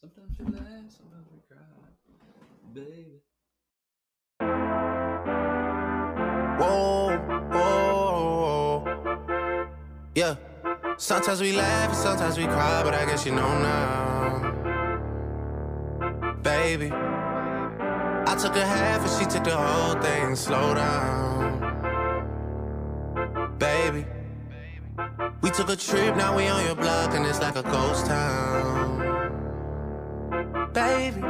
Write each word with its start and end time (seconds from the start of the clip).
Sometimes 0.00 0.38
we 0.38 0.44
laugh, 0.46 0.88
sometimes 0.88 1.26
we 1.30 1.40
cry, 1.46 1.60
baby. 2.72 3.20
Whoa, 6.58 7.18
whoa, 7.52 8.80
yeah. 10.14 10.36
Sometimes 10.96 11.40
we 11.42 11.52
laugh 11.52 11.88
and 11.90 11.98
sometimes 11.98 12.38
we 12.38 12.44
cry, 12.44 12.82
but 12.82 12.94
I 12.94 13.04
guess 13.04 13.26
you 13.26 13.32
know 13.32 13.58
now, 13.60 14.40
baby. 16.42 16.90
I 16.90 18.34
took 18.40 18.56
a 18.56 18.64
half 18.64 19.02
and 19.02 19.10
she 19.20 19.26
took 19.30 19.44
the 19.44 19.54
whole 19.54 20.00
thing. 20.00 20.34
Slow 20.34 20.74
down, 20.74 21.60
baby. 23.58 24.06
We 25.42 25.50
took 25.50 25.68
a 25.68 25.76
trip, 25.76 26.16
now 26.16 26.34
we 26.34 26.46
on 26.48 26.64
your 26.64 26.74
block 26.74 27.12
and 27.14 27.26
it's 27.26 27.40
like 27.40 27.56
a 27.56 27.62
ghost 27.62 28.06
town, 28.06 28.99
baby. 30.72 31.20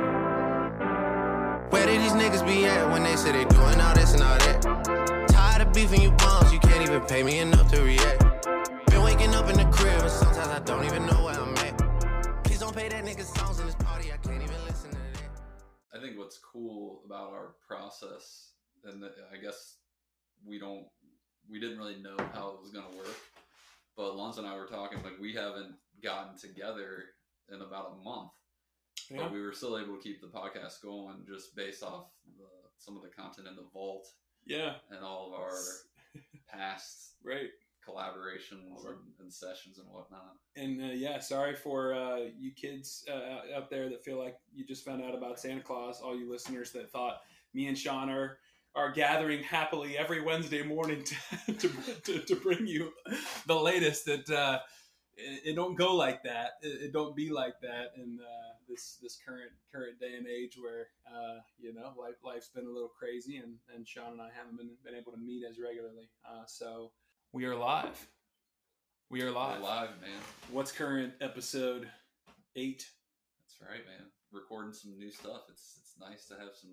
Where 1.71 1.87
did 1.87 2.01
these 2.01 2.13
niggas 2.13 2.45
be 2.47 2.67
at 2.67 2.91
when 2.91 3.03
they 3.03 3.17
say 3.17 3.33
they 3.33 3.45
doing 3.45 3.81
all 3.81 3.95
this 3.95 4.13
and 4.15 4.23
all 4.23 4.39
that? 4.39 5.27
Tired 5.29 5.63
of 5.67 5.73
beefing 5.73 6.03
you 6.03 6.11
bums, 6.13 6.53
you 6.53 6.59
can't 6.59 6.83
even 6.83 7.01
pay 7.03 7.23
me 7.23 7.39
enough 7.39 7.71
to 7.73 7.83
react. 7.83 8.47
Been 8.87 9.03
waking 9.03 9.35
up 9.35 9.49
in 9.49 9.57
the 9.57 9.65
crib 9.73 10.01
and 10.01 10.11
sometimes 10.11 10.49
I 10.49 10.59
don't 10.61 10.85
even 10.85 11.07
know 11.07 11.25
where 11.25 11.35
I'm 11.35 11.55
at. 11.59 12.45
Please 12.45 12.59
don't 12.59 12.75
that 12.75 13.05
nigga 13.05 13.25
songs 13.25 13.61
in 13.61 13.67
this 13.67 13.75
party, 13.77 14.13
I 14.13 14.17
can't 14.17 14.43
even 14.43 14.65
listen 14.67 14.91
to 14.91 14.97
that. 14.97 15.41
I 15.95 16.01
think 16.01 16.19
what's 16.19 16.39
cool 16.39 17.03
about 17.07 17.33
our 17.33 17.55
process, 17.67 18.53
and 18.85 19.05
I 19.33 19.37
guess 19.37 19.77
we 20.47 20.59
don't, 20.59 20.87
we 21.51 21.61
didn't 21.61 21.79
really 21.79 22.01
know 22.03 22.17
how 22.35 22.51
it 22.51 22.61
was 22.61 22.73
to 22.73 22.97
work, 22.97 23.17
but 23.97 24.17
Lons 24.17 24.39
and 24.39 24.47
I 24.47 24.57
were 24.57 24.67
talking 24.67 25.03
like 25.03 25.19
we 25.21 25.35
haven't 25.35 25.75
gotten 26.03 26.37
together 26.39 27.05
in 27.53 27.61
about 27.61 27.97
a 28.01 28.05
month, 28.05 28.31
Yeah. 29.11 29.23
but 29.25 29.33
we 29.33 29.43
were 29.43 29.53
still 29.53 29.79
able 29.79 29.97
to 29.97 30.03
keep 30.03 30.21
the 30.21 30.29
podcast 30.29 30.83
going 30.83 31.25
just 31.27 31.55
based 31.57 31.83
off 31.83 32.07
the, 32.39 32.45
some 32.79 32.97
of 32.97 33.03
the 33.03 33.09
content 33.09 33.49
in 33.49 33.57
the 33.57 33.67
vault 33.75 34.07
Yeah. 34.47 34.75
and 34.91 35.05
all 35.05 35.27
of 35.35 35.41
our 35.41 35.51
past 36.49 37.15
Right. 37.25 37.51
collaborations 37.87 38.87
and, 38.87 38.97
and 39.21 39.33
sessions 39.33 39.79
and 39.79 39.87
whatnot. 39.91 40.37
And 40.57 40.81
uh, 40.81 40.95
yeah, 40.95 41.19
sorry 41.19 41.55
for 41.55 41.93
uh, 41.95 42.21
you 42.39 42.53
kids 42.53 43.05
uh, 43.11 43.57
out- 43.57 43.69
there 43.71 43.89
that 43.91 44.03
feel 44.05 44.19
like 44.19 44.37
you 44.55 44.65
just 44.65 44.85
found 44.85 45.03
out 45.03 45.15
about 45.15 45.39
Santa 45.39 45.61
Claus. 45.61 46.01
All 46.01 46.19
you 46.19 46.31
listeners 46.31 46.73
that 46.73 46.91
thought 46.91 47.21
me 47.53 47.67
and 47.67 47.77
Sean 47.77 48.09
are 48.11 48.39
are 48.77 48.93
gathering 48.93 49.43
happily 49.43 49.99
every 49.99 50.23
Wednesday 50.23 50.63
morning 50.63 51.03
to 51.49 51.53
to, 51.55 51.69
to, 52.05 52.19
to 52.21 52.37
bring 52.37 52.67
you 52.67 52.93
the 53.47 53.55
latest. 53.55 54.07
That 54.07 54.31
uh, 54.31 54.61
it, 55.17 55.43
it 55.51 55.55
don't 55.57 55.75
go 55.77 55.95
like 55.95 56.23
that. 56.23 56.53
It, 56.63 56.83
it 56.85 56.93
don't 56.93 57.15
be 57.17 57.31
like 57.31 57.61
that 57.63 57.93
in 57.97 58.19
uh, 58.23 58.55
this 58.71 58.99
this 59.03 59.19
current 59.27 59.51
current 59.73 59.99
day 59.99 60.15
and 60.17 60.27
age 60.27 60.57
where 60.61 60.87
uh, 61.07 61.41
you 61.59 61.75
know 61.75 61.93
life 61.99 62.15
life's 62.25 62.49
been 62.49 62.67
a 62.67 62.71
little 62.71 62.89
crazy, 62.89 63.39
and 63.39 63.55
and 63.75 63.87
Sean 63.87 64.13
and 64.13 64.23
I 64.23 64.29
haven't 64.35 64.57
been 64.57 64.71
been 64.85 64.95
able 64.95 65.13
to 65.13 65.19
meet 65.19 65.45
as 65.49 65.59
regularly. 65.59 66.09
Uh, 66.25 66.45
so 66.47 66.93
we 67.33 67.45
are 67.45 67.57
live. 67.57 68.07
We 69.11 69.23
are 69.23 69.31
live. 69.31 69.61
We're 69.61 69.67
live, 69.67 70.01
man. 70.01 70.21
What's 70.51 70.71
current 70.71 71.15
episode 71.21 71.89
eight? 72.55 72.87
That's 73.43 73.69
right, 73.69 73.85
man. 73.87 74.07
Recording 74.33 74.73
some 74.73 74.97
new 74.97 75.11
stuff. 75.11 75.43
It's 75.51 75.79
it's 75.83 75.95
nice 76.01 76.27
to 76.27 76.35
have 76.35 76.55
some 76.55 76.71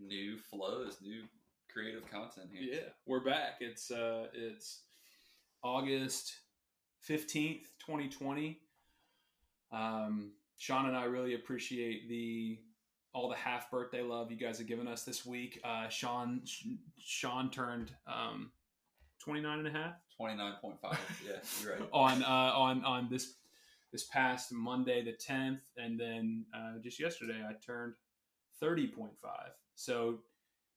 new 0.00 0.36
flows, 0.36 0.98
new 1.00 1.22
creative 1.72 2.10
content 2.10 2.48
here. 2.52 2.74
Yeah, 2.74 2.88
we're 3.06 3.24
back. 3.24 3.58
It's 3.60 3.90
uh, 3.90 4.26
it's 4.34 4.82
August 5.62 6.34
fifteenth, 7.00 7.68
twenty 7.78 8.08
twenty. 8.08 8.58
Um, 9.70 10.32
Sean 10.62 10.86
and 10.86 10.96
I 10.96 11.06
really 11.06 11.34
appreciate 11.34 12.08
the 12.08 12.56
all 13.12 13.28
the 13.28 13.34
half 13.34 13.68
birthday 13.68 14.00
love 14.00 14.30
you 14.30 14.36
guys 14.36 14.58
have 14.58 14.68
given 14.68 14.86
us 14.86 15.02
this 15.02 15.26
week. 15.26 15.60
Uh, 15.64 15.88
Sean 15.88 16.40
Sean 17.00 17.50
turned 17.50 17.90
um, 18.06 18.52
29 19.18 19.58
and 19.58 19.66
a 19.66 19.72
half 19.72 19.94
Twenty 20.16 20.36
nine 20.36 20.52
point 20.60 20.76
five. 20.80 21.00
Yeah, 21.26 21.38
you're 21.60 21.72
right. 21.72 21.88
on 21.92 22.22
uh, 22.22 22.26
on 22.54 22.84
on 22.84 23.08
this 23.10 23.34
this 23.90 24.04
past 24.04 24.52
Monday 24.52 25.02
the 25.02 25.14
tenth, 25.14 25.62
and 25.76 25.98
then 25.98 26.44
uh, 26.54 26.78
just 26.80 27.00
yesterday 27.00 27.42
I 27.44 27.54
turned 27.54 27.94
thirty 28.60 28.86
point 28.86 29.18
five. 29.20 29.50
So 29.74 30.20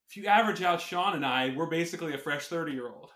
if 0.09 0.17
you 0.17 0.25
average 0.25 0.63
out 0.63 0.81
Sean 0.81 1.13
and 1.13 1.23
I, 1.23 1.53
we're 1.55 1.67
basically 1.67 2.15
a 2.15 2.17
fresh 2.17 2.47
thirty 2.47 2.71
year 2.71 2.87
old. 2.87 3.11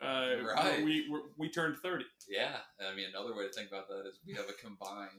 Uh, 0.00 0.42
Right. 0.42 0.82
We 0.82 1.06
we 1.10 1.20
we 1.36 1.50
turned 1.50 1.76
thirty. 1.76 2.06
Yeah, 2.30 2.56
I 2.80 2.94
mean 2.94 3.08
another 3.14 3.36
way 3.36 3.46
to 3.46 3.52
think 3.52 3.68
about 3.68 3.88
that 3.88 4.08
is 4.08 4.20
we 4.26 4.32
have 4.32 4.48
a 4.48 4.54
combined 4.54 5.10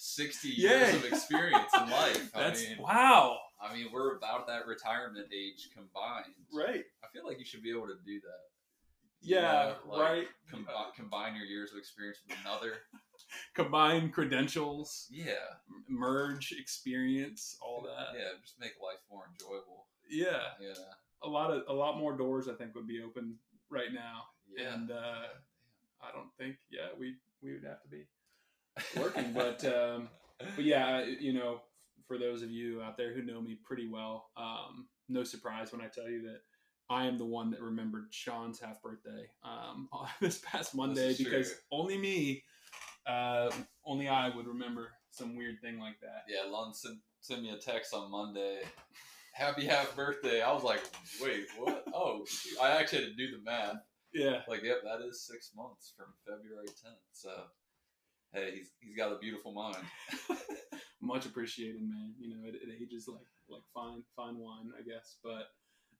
sixty 0.00 0.48
Yeah. 0.56 0.70
years 0.90 0.94
of 0.94 1.04
experience 1.04 1.70
in 1.74 1.90
life. 1.90 2.30
That's 2.34 2.64
I 2.64 2.68
mean, 2.70 2.78
wow. 2.80 3.38
I 3.60 3.74
mean 3.74 3.88
we're 3.92 4.16
about 4.16 4.46
that 4.46 4.66
retirement 4.66 5.26
age 5.32 5.68
combined. 5.74 6.34
Right. 6.52 6.84
I 7.04 7.06
feel 7.12 7.26
like 7.26 7.38
you 7.38 7.44
should 7.44 7.62
be 7.62 7.70
able 7.70 7.86
to 7.88 7.96
do 8.06 8.18
that. 8.20 8.44
Yeah. 9.20 9.66
You 9.66 9.68
know, 9.90 9.98
like, 9.98 10.00
right. 10.10 10.26
Combi- 10.50 10.94
combine 10.96 11.36
your 11.36 11.44
years 11.44 11.72
of 11.72 11.78
experience 11.78 12.18
with 12.26 12.38
another. 12.44 12.72
Combine 13.54 14.10
credentials, 14.10 15.06
Yeah. 15.10 15.34
merge 15.88 16.52
experience, 16.58 17.56
all 17.60 17.82
that. 17.82 18.18
Yeah, 18.18 18.30
just 18.42 18.58
make 18.58 18.72
life 18.82 18.98
more 19.10 19.24
enjoyable. 19.30 19.86
Yeah. 20.08 20.40
Yeah. 20.60 20.72
A 21.22 21.28
lot 21.28 21.50
of 21.50 21.62
a 21.68 21.72
lot 21.72 21.98
more 21.98 22.16
doors 22.16 22.48
I 22.48 22.54
think 22.54 22.74
would 22.74 22.88
be 22.88 23.02
open 23.02 23.36
right 23.68 23.92
now. 23.92 24.22
Yeah. 24.56 24.72
And 24.74 24.90
uh, 24.90 25.28
I 26.02 26.10
don't 26.12 26.32
think 26.38 26.56
yeah 26.70 26.88
we 26.98 27.16
we 27.42 27.52
would 27.52 27.64
have 27.64 27.82
to 27.82 27.88
be 27.88 28.06
working, 28.96 29.32
but 29.32 29.64
um, 29.64 30.08
but 30.56 30.64
yeah, 30.64 31.04
you 31.04 31.32
know, 31.32 31.60
for 32.06 32.18
those 32.18 32.42
of 32.42 32.50
you 32.50 32.82
out 32.82 32.96
there 32.96 33.14
who 33.14 33.22
know 33.22 33.40
me 33.40 33.58
pretty 33.64 33.88
well, 33.88 34.30
um, 34.36 34.88
no 35.08 35.24
surprise 35.24 35.72
when 35.72 35.80
I 35.80 35.86
tell 35.86 36.08
you 36.08 36.22
that 36.22 36.40
I 36.90 37.06
am 37.06 37.18
the 37.18 37.24
one 37.24 37.50
that 37.52 37.60
remembered 37.60 38.08
Sean's 38.10 38.60
half 38.60 38.82
birthday 38.82 39.28
um, 39.44 39.88
this 40.20 40.38
past 40.38 40.74
Monday 40.74 41.14
because 41.16 41.48
true. 41.48 41.58
only 41.70 41.96
me, 41.96 42.42
uh, 43.06 43.50
only 43.84 44.08
I 44.08 44.34
would 44.34 44.46
remember 44.46 44.88
some 45.10 45.36
weird 45.36 45.60
thing 45.60 45.78
like 45.78 46.00
that. 46.00 46.24
Yeah, 46.28 46.50
Lon 46.50 46.74
sent, 46.74 46.98
sent 47.20 47.42
me 47.42 47.50
a 47.50 47.56
text 47.56 47.94
on 47.94 48.10
Monday. 48.10 48.60
Happy 49.32 49.66
half 49.66 49.94
birthday. 49.94 50.42
I 50.42 50.52
was 50.52 50.64
like, 50.64 50.82
wait, 51.22 51.46
what? 51.58 51.84
Oh. 51.94 52.24
I 52.60 52.70
actually 52.70 53.04
had 53.04 53.10
to 53.10 53.16
do 53.16 53.36
the 53.36 53.42
math. 53.44 53.76
Yeah, 54.12 54.40
Like, 54.48 54.64
yep, 54.64 54.82
that 54.82 55.06
is 55.06 55.24
six 55.24 55.52
months 55.54 55.94
from 55.96 56.06
February 56.26 56.66
10th. 56.66 56.98
So, 57.12 57.30
hey, 58.32 58.52
he's, 58.56 58.70
he's 58.80 58.96
got 58.96 59.12
a 59.12 59.18
beautiful 59.18 59.52
mind. 59.52 59.84
much 61.00 61.26
appreciated, 61.26 61.82
man. 61.82 62.14
You 62.18 62.30
know, 62.30 62.48
it, 62.48 62.54
it 62.54 62.74
ages 62.80 63.08
like 63.08 63.26
like 63.48 63.62
fine 63.74 64.02
fine 64.16 64.38
wine, 64.38 64.70
I 64.78 64.82
guess. 64.82 65.16
But 65.22 65.50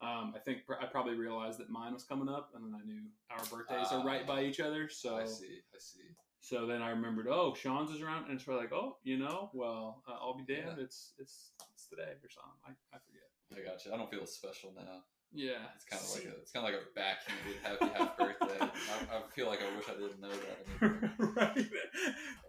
um, 0.06 0.32
I 0.36 0.38
think 0.38 0.66
pr- 0.66 0.80
I 0.80 0.86
probably 0.86 1.14
realized 1.14 1.58
that 1.58 1.70
mine 1.70 1.92
was 1.92 2.04
coming 2.04 2.28
up, 2.28 2.50
and 2.54 2.64
then 2.64 2.80
I 2.80 2.84
knew 2.86 3.02
our 3.30 3.44
birthdays 3.46 3.92
are 3.92 4.04
right 4.04 4.26
by 4.26 4.44
each 4.44 4.60
other. 4.60 4.88
So 4.88 5.16
I 5.16 5.26
see, 5.26 5.60
I 5.74 5.78
see. 5.78 6.00
so 6.40 6.66
then 6.66 6.82
I 6.82 6.90
remembered, 6.90 7.26
oh, 7.28 7.54
Sean's 7.54 7.90
is 7.90 8.02
around, 8.02 8.28
and 8.28 8.38
it's 8.38 8.48
like, 8.48 8.72
oh, 8.72 8.96
you 9.02 9.18
know, 9.18 9.50
well, 9.52 10.02
uh, 10.08 10.12
I'll 10.12 10.36
be 10.36 10.44
damned. 10.44 10.78
Yeah. 10.78 10.84
It's 10.84 11.12
it's 11.18 11.50
it's 11.72 11.86
today 11.86 12.12
or 12.22 12.30
something. 12.30 12.60
I, 12.66 12.70
I 12.94 12.98
forget. 12.98 13.28
I 13.52 13.68
got 13.68 13.84
you. 13.84 13.92
I 13.92 13.96
don't 13.96 14.10
feel 14.10 14.26
special 14.26 14.72
now. 14.76 15.02
Yeah, 15.32 15.58
It's 15.76 15.84
kind 15.84 16.02
of 16.02 16.10
like 16.14 16.24
a, 16.24 16.40
it's 16.40 16.50
kind 16.50 16.66
of 16.66 16.72
like 16.72 16.82
a 16.82 16.94
backhanded 16.94 17.56
happy 17.62 17.98
half 17.98 18.18
birthday. 18.18 18.58
I, 19.12 19.16
I 19.16 19.22
feel 19.34 19.46
like 19.46 19.60
I 19.62 19.76
wish 19.76 19.86
I 19.88 19.92
didn't 19.92 20.20
know 20.20 20.28
that. 20.28 20.82
Anymore. 20.82 21.34
right. 21.36 21.66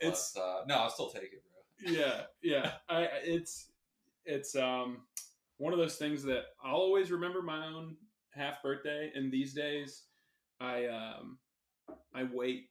It's 0.02 0.36
uh, 0.36 0.62
no, 0.68 0.75
I'll 0.75 0.90
still 0.90 1.09
take 1.09 1.24
it, 1.31 1.44
bro. 1.84 1.94
yeah 1.94 2.22
yeah 2.44 2.74
i 2.90 3.03
I- 3.06 3.09
it's 3.24 3.72
it's 4.25 4.56
um 4.56 4.97
one 5.58 5.74
of 5.74 5.80
those 5.80 5.96
things 5.96 6.22
that 6.24 6.44
i'll 6.64 6.75
always 6.75 7.09
remember 7.12 7.41
my 7.41 7.66
own 7.66 7.96
half 8.36 8.62
birthday 8.62 9.12
and 9.16 9.31
these 9.31 9.53
days 9.53 10.03
i 10.59 10.86
um 10.88 11.38
i 12.14 12.24
wait 12.31 12.70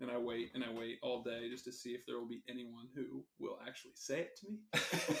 and 0.00 0.10
i 0.10 0.18
wait 0.18 0.50
and 0.54 0.62
i 0.62 0.70
wait 0.70 0.98
all 1.02 1.22
day 1.22 1.48
just 1.50 1.64
to 1.64 1.72
see 1.72 1.90
if 1.90 2.04
there 2.06 2.18
will 2.18 2.28
be 2.28 2.42
anyone 2.48 2.88
who 2.94 3.24
will 3.38 3.58
actually 3.66 3.92
say 3.94 4.20
it 4.20 4.38
to 4.38 4.46
me 4.50 4.58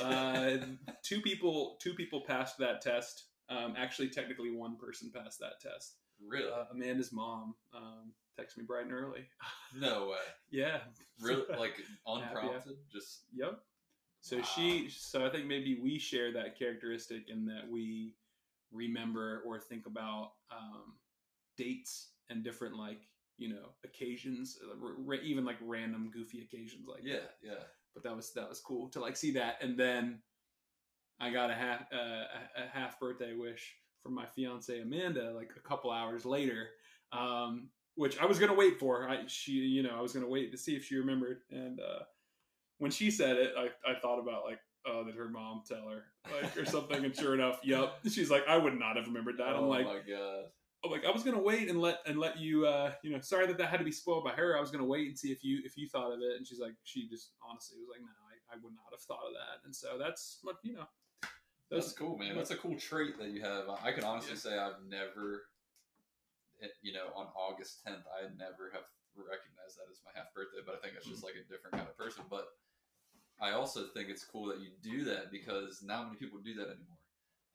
uh 0.02 0.58
two 1.02 1.20
people 1.22 1.78
two 1.82 1.94
people 1.94 2.20
passed 2.26 2.58
that 2.58 2.82
test 2.82 3.24
um 3.48 3.74
actually 3.76 4.08
technically 4.08 4.50
one 4.50 4.76
person 4.76 5.10
passed 5.14 5.38
that 5.40 5.60
test 5.60 5.96
really? 6.26 6.50
uh, 6.50 6.64
amanda's 6.72 7.12
mom 7.12 7.54
um 7.74 8.12
texted 8.38 8.58
me 8.58 8.64
bright 8.66 8.84
and 8.84 8.92
early 8.92 9.26
no 9.78 10.08
way. 10.08 10.16
yeah 10.50 10.78
Really? 11.20 11.42
Like 11.58 11.74
unprompted? 12.06 12.76
Just 12.92 13.22
Yep. 13.34 13.58
So 14.20 14.36
Wow. 14.38 14.42
she, 14.42 14.88
so 14.90 15.24
I 15.24 15.30
think 15.30 15.46
maybe 15.46 15.78
we 15.80 15.98
share 15.98 16.32
that 16.32 16.58
characteristic 16.58 17.28
in 17.30 17.46
that 17.46 17.68
we 17.70 18.14
remember 18.72 19.42
or 19.46 19.58
think 19.60 19.86
about 19.86 20.32
um, 20.50 20.96
dates 21.56 22.10
and 22.28 22.42
different 22.44 22.76
like 22.76 23.00
you 23.38 23.48
know 23.48 23.68
occasions, 23.84 24.58
uh, 24.64 24.74
r- 24.84 24.96
r- 25.06 25.14
even 25.22 25.44
like 25.44 25.56
random 25.62 26.10
goofy 26.12 26.42
occasions 26.42 26.86
like 26.88 27.02
yeah, 27.04 27.16
that. 27.20 27.36
yeah. 27.42 27.64
But 27.94 28.02
that 28.02 28.16
was 28.16 28.32
that 28.32 28.48
was 28.48 28.60
cool 28.60 28.88
to 28.90 29.00
like 29.00 29.16
see 29.16 29.30
that, 29.32 29.56
and 29.62 29.78
then 29.78 30.18
I 31.20 31.30
got 31.30 31.50
a 31.50 31.54
half 31.54 31.82
uh, 31.92 32.24
a 32.56 32.68
half 32.72 33.00
birthday 33.00 33.34
wish 33.34 33.76
from 34.02 34.14
my 34.14 34.26
fiance 34.26 34.80
Amanda 34.80 35.32
like 35.32 35.50
a 35.56 35.68
couple 35.68 35.90
hours 35.90 36.24
later. 36.24 36.68
Um, 37.12 37.68
which 37.94 38.18
I 38.18 38.26
was 38.26 38.38
gonna 38.38 38.54
wait 38.54 38.78
for. 38.78 39.08
I 39.08 39.24
she 39.26 39.52
you 39.52 39.82
know 39.82 39.96
I 39.96 40.02
was 40.02 40.12
gonna 40.12 40.28
wait 40.28 40.52
to 40.52 40.58
see 40.58 40.76
if 40.76 40.84
she 40.84 40.96
remembered, 40.96 41.38
and 41.50 41.80
uh, 41.80 42.04
when 42.78 42.90
she 42.90 43.10
said 43.10 43.36
it, 43.36 43.54
I, 43.56 43.68
I 43.90 43.98
thought 44.00 44.18
about 44.18 44.44
like, 44.44 44.60
oh, 44.86 45.04
did 45.04 45.14
her 45.14 45.28
mom 45.28 45.62
tell 45.66 45.88
her 45.88 46.04
like 46.30 46.56
or 46.56 46.66
something? 46.66 47.04
and 47.04 47.16
sure 47.16 47.34
enough, 47.38 47.58
yep. 47.64 47.98
She's 48.10 48.30
like, 48.30 48.44
I 48.46 48.58
would 48.58 48.78
not 48.78 48.96
have 48.96 49.06
remembered 49.06 49.38
that. 49.38 49.48
I'm 49.48 49.64
oh 49.64 49.68
like, 49.68 49.86
my 49.86 50.00
god. 50.08 50.44
I'm 50.86 50.92
like, 50.92 51.04
I 51.04 51.10
was 51.10 51.22
gonna 51.22 51.40
wait 51.42 51.68
and 51.68 51.80
let 51.80 51.98
and 52.06 52.18
let 52.18 52.38
you, 52.38 52.66
uh, 52.66 52.92
you 53.02 53.10
know, 53.10 53.20
sorry 53.20 53.46
that 53.46 53.58
that 53.58 53.68
had 53.68 53.78
to 53.78 53.84
be 53.84 53.92
spoiled 53.92 54.24
by 54.24 54.32
her. 54.32 54.56
I 54.56 54.60
was 54.60 54.70
gonna 54.70 54.84
wait 54.86 55.08
and 55.08 55.18
see 55.18 55.30
if 55.32 55.44
you 55.44 55.60
if 55.64 55.76
you 55.76 55.88
thought 55.88 56.12
of 56.12 56.20
it. 56.20 56.36
And 56.36 56.46
she's 56.46 56.60
like, 56.60 56.74
she 56.84 57.08
just 57.08 57.32
honestly 57.46 57.78
was 57.78 57.88
like, 57.90 58.00
no, 58.00 58.08
I, 58.08 58.54
I 58.54 58.58
would 58.62 58.74
not 58.74 58.86
have 58.92 59.00
thought 59.02 59.26
of 59.26 59.34
that. 59.34 59.64
And 59.64 59.74
so 59.74 59.98
that's 59.98 60.38
what 60.42 60.56
you 60.62 60.74
know. 60.74 60.86
That's 61.70 61.92
cool, 61.92 62.16
man. 62.16 62.36
That's 62.36 62.52
a 62.52 62.56
cool 62.56 62.78
trait 62.78 63.18
that 63.18 63.28
you 63.30 63.42
have. 63.42 63.68
I 63.82 63.90
can 63.90 64.04
honestly 64.04 64.32
Yeah. 64.34 64.38
say 64.38 64.56
I've 64.58 64.84
never, 64.88 65.48
eh, 66.62 66.68
you 66.80 66.92
know, 66.92 67.08
on 67.16 67.26
August 67.34 67.84
10th, 67.84 68.04
I 68.06 68.28
never 68.38 68.70
have 68.72 68.84
recognized 69.16 69.76
that 69.78 69.90
as 69.90 69.98
my 70.04 70.12
half 70.14 70.32
birthday, 70.32 70.60
but 70.64 70.76
I 70.76 70.78
think 70.78 70.94
it's 70.96 71.06
just 71.06 71.22
Mm. 71.22 71.24
like 71.24 71.34
a 71.34 71.44
different 71.50 71.74
kind 71.74 71.88
of 71.88 71.96
person. 71.96 72.24
But 72.30 72.46
I 73.40 73.50
also 73.52 73.88
think 73.88 74.08
it's 74.10 74.24
cool 74.24 74.46
that 74.46 74.60
you 74.60 74.70
do 74.80 75.04
that 75.04 75.32
because 75.32 75.82
not 75.82 76.06
many 76.06 76.16
people 76.18 76.38
do 76.38 76.54
that 76.54 76.68
anymore. 76.68 76.98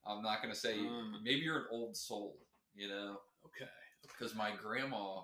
I'm 0.05 0.21
not 0.21 0.41
going 0.41 0.53
to 0.53 0.59
say, 0.59 0.77
Mm. 0.79 1.21
maybe 1.23 1.41
you're 1.41 1.59
an 1.59 1.67
old 1.71 1.95
soul, 1.95 2.37
you 2.75 2.87
know, 2.87 3.17
Okay. 3.45 3.69
because 4.03 4.35
my 4.35 4.51
grandma, 4.55 5.21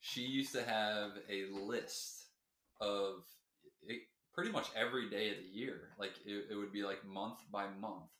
she 0.00 0.22
used 0.22 0.52
to 0.52 0.62
have 0.64 1.12
a 1.30 1.44
list 1.52 2.26
of 2.80 3.24
it, 3.82 4.02
pretty 4.34 4.50
much 4.50 4.68
every 4.74 5.10
day 5.10 5.30
of 5.30 5.36
the 5.38 5.58
year. 5.58 5.90
Like 5.98 6.12
it, 6.24 6.46
it 6.50 6.56
would 6.56 6.72
be 6.72 6.82
like 6.82 7.04
month 7.04 7.38
by 7.50 7.68
month, 7.68 8.10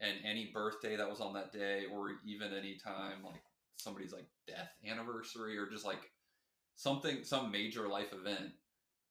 and 0.00 0.16
any 0.24 0.50
birthday 0.52 0.96
that 0.96 1.08
was 1.08 1.20
on 1.20 1.34
that 1.34 1.52
day, 1.52 1.84
or 1.92 2.12
even 2.24 2.52
any 2.52 2.76
time 2.76 3.22
like 3.24 3.42
somebody's 3.76 4.12
like 4.12 4.26
death 4.46 4.70
anniversary, 4.88 5.58
or 5.58 5.66
just 5.66 5.84
like 5.84 6.10
something, 6.76 7.24
some 7.24 7.50
major 7.50 7.88
life 7.88 8.12
event. 8.12 8.52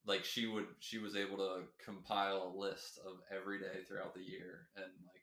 Like 0.05 0.23
she 0.23 0.47
would, 0.47 0.67
she 0.79 0.99
was 0.99 1.17
able 1.17 1.37
to 1.37 1.63
compile 1.83 2.53
a 2.55 2.57
list 2.57 2.97
of 3.05 3.17
every 3.35 3.59
day 3.59 3.83
throughout 3.85 4.13
the 4.13 4.23
year, 4.23 4.69
and 4.77 4.85
like 5.05 5.16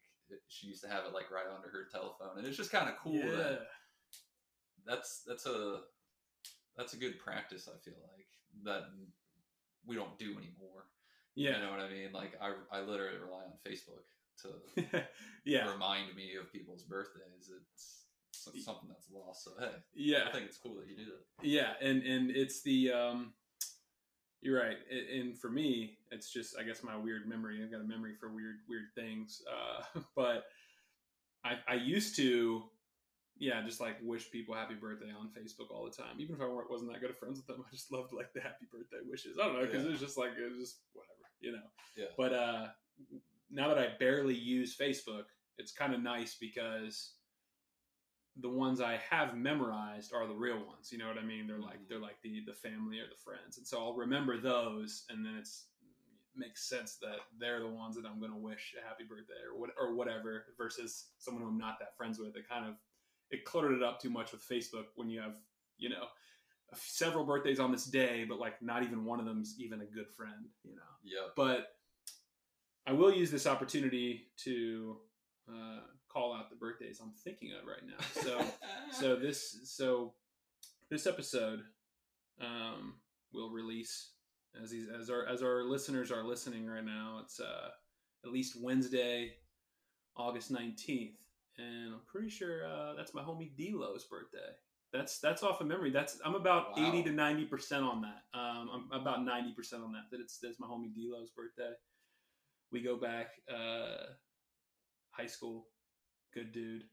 she 0.48 0.68
used 0.68 0.82
to 0.82 0.88
have 0.88 1.04
it 1.04 1.14
like 1.14 1.30
right 1.30 1.46
under 1.46 1.68
her 1.68 1.88
telephone, 1.90 2.38
and 2.38 2.46
it's 2.46 2.56
just 2.56 2.72
kind 2.72 2.88
of 2.88 2.96
cool 2.96 3.14
yeah. 3.14 3.36
that 3.36 3.60
that's 4.86 5.22
that's 5.26 5.46
a 5.46 5.80
that's 6.76 6.94
a 6.94 6.98
good 6.98 7.18
practice. 7.18 7.68
I 7.68 7.78
feel 7.84 7.94
like 8.16 8.26
that 8.64 8.84
we 9.86 9.96
don't 9.96 10.18
do 10.18 10.30
anymore. 10.32 10.86
Yeah. 11.34 11.56
You 11.56 11.64
know 11.64 11.70
what 11.70 11.80
I 11.80 11.90
mean? 11.90 12.12
Like 12.12 12.34
I 12.40 12.52
I 12.70 12.80
literally 12.80 13.18
rely 13.18 13.44
on 13.44 13.58
Facebook 13.66 14.04
to 14.42 15.04
yeah. 15.44 15.70
remind 15.70 16.14
me 16.14 16.32
of 16.40 16.52
people's 16.52 16.82
birthdays. 16.82 17.50
It's 17.50 18.04
something 18.32 18.88
that's 18.88 19.08
lost. 19.12 19.44
So 19.44 19.52
hey, 19.58 19.72
Yeah. 19.94 20.24
I 20.28 20.32
think 20.32 20.46
it's 20.46 20.58
cool 20.58 20.76
that 20.76 20.88
you 20.88 20.96
do 20.96 21.04
that. 21.04 21.46
Yeah, 21.46 21.72
and 21.80 22.02
and 22.02 22.30
it's 22.30 22.62
the 22.62 22.92
um, 22.92 23.32
you're 24.44 24.60
right. 24.60 24.76
And 25.12 25.36
for 25.36 25.50
me, 25.50 25.98
it's 26.12 26.30
just 26.32 26.56
I 26.58 26.62
guess 26.62 26.84
my 26.84 26.96
weird 26.96 27.26
memory. 27.26 27.60
I've 27.64 27.72
got 27.72 27.80
a 27.80 27.84
memory 27.88 28.14
for 28.20 28.28
weird 28.28 28.56
weird 28.68 28.84
things. 28.94 29.42
Uh, 29.50 30.00
but 30.16 30.44
I 31.44 31.54
I 31.66 31.74
used 31.74 32.14
to, 32.16 32.62
yeah, 33.38 33.62
just 33.62 33.80
like 33.80 33.96
wish 34.02 34.30
people 34.30 34.54
happy 34.54 34.74
birthday 34.74 35.10
on 35.18 35.30
Facebook 35.30 35.70
all 35.74 35.84
the 35.84 35.90
time, 35.90 36.16
even 36.18 36.36
if 36.36 36.40
I 36.42 36.46
weren't 36.46 36.70
wasn't 36.70 36.92
that 36.92 37.00
good 37.00 37.10
of 37.10 37.18
friends 37.18 37.38
with 37.38 37.46
them. 37.46 37.64
I 37.66 37.70
just 37.74 37.90
loved 37.90 38.12
like 38.12 38.32
the 38.34 38.40
happy 38.42 38.66
birthday 38.70 38.98
wishes. 39.08 39.38
I 39.40 39.46
don't 39.46 39.54
know 39.54 39.66
because 39.66 39.82
Yeah. 39.82 39.88
it 39.88 39.92
was 39.92 40.00
just 40.00 40.18
like 40.18 40.32
it 40.38 40.50
was 40.50 40.60
just 40.60 40.76
whatever, 40.92 41.26
you 41.40 41.52
know. 41.52 41.66
Yeah. 41.96 42.12
But 42.16 42.32
uh, 42.34 42.66
now 43.50 43.68
that 43.68 43.78
I 43.78 43.88
barely 43.98 44.34
use 44.34 44.76
Facebook, 44.76 45.24
it's 45.58 45.72
kind 45.72 45.94
of 45.94 46.02
nice 46.02 46.36
because 46.40 47.14
the 48.38 48.48
ones 48.48 48.80
I 48.80 48.96
have 49.10 49.36
memorized 49.36 50.12
are 50.12 50.26
the 50.26 50.34
real 50.34 50.64
ones. 50.66 50.90
You 50.90 50.98
know 50.98 51.06
what 51.08 51.18
I 51.18 51.22
mean? 51.22 51.46
They're 51.46 51.58
like 51.60 51.78
Mhm. 51.80 51.88
they're 51.88 52.00
like 52.00 52.20
the 52.22 52.44
the 52.44 52.54
family 52.54 52.98
or 52.98 53.08
the 53.08 53.16
friends, 53.16 53.58
and 53.58 53.66
so 53.66 53.78
I'll 53.78 53.94
remember 53.94 54.38
those, 54.38 55.04
and 55.08 55.24
then 55.24 55.36
it's 55.36 55.66
makes 56.36 56.68
sense 56.68 56.96
that 56.96 57.20
they're 57.38 57.60
the 57.60 57.68
ones 57.68 57.94
that 57.94 58.04
I'm 58.04 58.18
going 58.18 58.32
to 58.32 58.36
wish 58.36 58.74
a 58.76 58.84
happy 58.84 59.04
birthday 59.04 59.40
or 59.48 59.58
what 59.58 59.70
or 59.78 59.94
whatever 59.94 60.46
versus 60.58 61.10
someone 61.18 61.44
who 61.44 61.48
I'm 61.48 61.58
not 61.58 61.78
that 61.78 61.96
friends 61.96 62.18
with. 62.18 62.34
It 62.36 62.48
kind 62.48 62.66
of 62.66 62.74
it 63.30 63.44
cluttered 63.44 63.72
it 63.72 63.82
up 63.82 64.00
too 64.00 64.10
much 64.10 64.32
with 64.32 64.42
Facebook 64.42 64.86
when 64.96 65.08
you 65.08 65.20
have 65.20 65.36
you 65.78 65.88
know 65.90 66.06
several 66.74 67.24
birthdays 67.24 67.60
on 67.60 67.70
this 67.70 67.84
day, 67.84 68.24
but 68.24 68.40
like 68.40 68.60
not 68.60 68.82
even 68.82 69.04
one 69.04 69.20
of 69.20 69.26
them's 69.26 69.54
even 69.60 69.80
a 69.80 69.86
good 69.86 70.10
friend. 70.10 70.48
You 70.64 70.74
know 70.74 70.82
Yeah. 71.04 71.28
but 71.36 71.76
I 72.86 72.92
will 72.92 73.12
use 73.12 73.30
this 73.30 73.46
opportunity 73.46 74.28
to 74.38 74.98
uh, 75.48 75.80
call 76.14 76.32
out 76.32 76.48
the 76.50 76.56
birthdays 76.56 77.00
I'm 77.02 77.12
thinking 77.24 77.50
of 77.60 77.66
right 77.66 77.82
now. 77.84 78.22
So, 78.22 78.44
so 78.92 79.16
this, 79.16 79.58
so 79.64 80.14
this 80.90 81.06
episode 81.06 81.60
um, 82.40 82.94
will 83.32 83.50
release 83.50 84.10
as 84.62 84.70
these 84.70 84.86
as 84.88 85.10
our 85.10 85.26
as 85.26 85.42
our 85.42 85.64
listeners 85.64 86.12
are 86.12 86.22
listening 86.24 86.66
right 86.66 86.84
now. 86.84 87.18
It's 87.22 87.40
uh, 87.40 87.70
at 88.24 88.30
least 88.32 88.56
Wednesday, 88.62 89.32
August 90.16 90.50
nineteenth, 90.52 91.18
and 91.58 91.94
I'm 91.94 92.00
pretty 92.06 92.30
sure 92.30 92.64
uh, 92.66 92.94
that's 92.96 93.14
my 93.14 93.22
homie 93.22 93.50
D'Lo's 93.56 94.04
birthday. 94.04 94.52
That's 94.92 95.18
that's 95.18 95.42
off 95.42 95.60
of 95.60 95.66
memory. 95.66 95.90
That's 95.90 96.20
I'm 96.24 96.36
about 96.36 96.76
Wow. 96.78 96.88
eighty 96.88 97.02
to 97.02 97.10
ninety 97.10 97.44
percent 97.44 97.84
on 97.84 98.02
that. 98.02 98.38
Um, 98.38 98.88
I'm 98.92 99.00
about 99.00 99.24
ninety 99.24 99.52
percent 99.52 99.82
on 99.82 99.90
that. 99.92 100.04
That 100.12 100.20
it's 100.20 100.38
that's 100.38 100.60
my 100.60 100.68
homie 100.68 100.94
D'Lo's 100.94 101.30
birthday. 101.30 101.72
We 102.70 102.80
go 102.80 102.96
back 102.96 103.30
uh, 103.52 104.04
high 105.10 105.26
school. 105.26 105.66
Good 106.34 106.52
dude. 106.52 106.84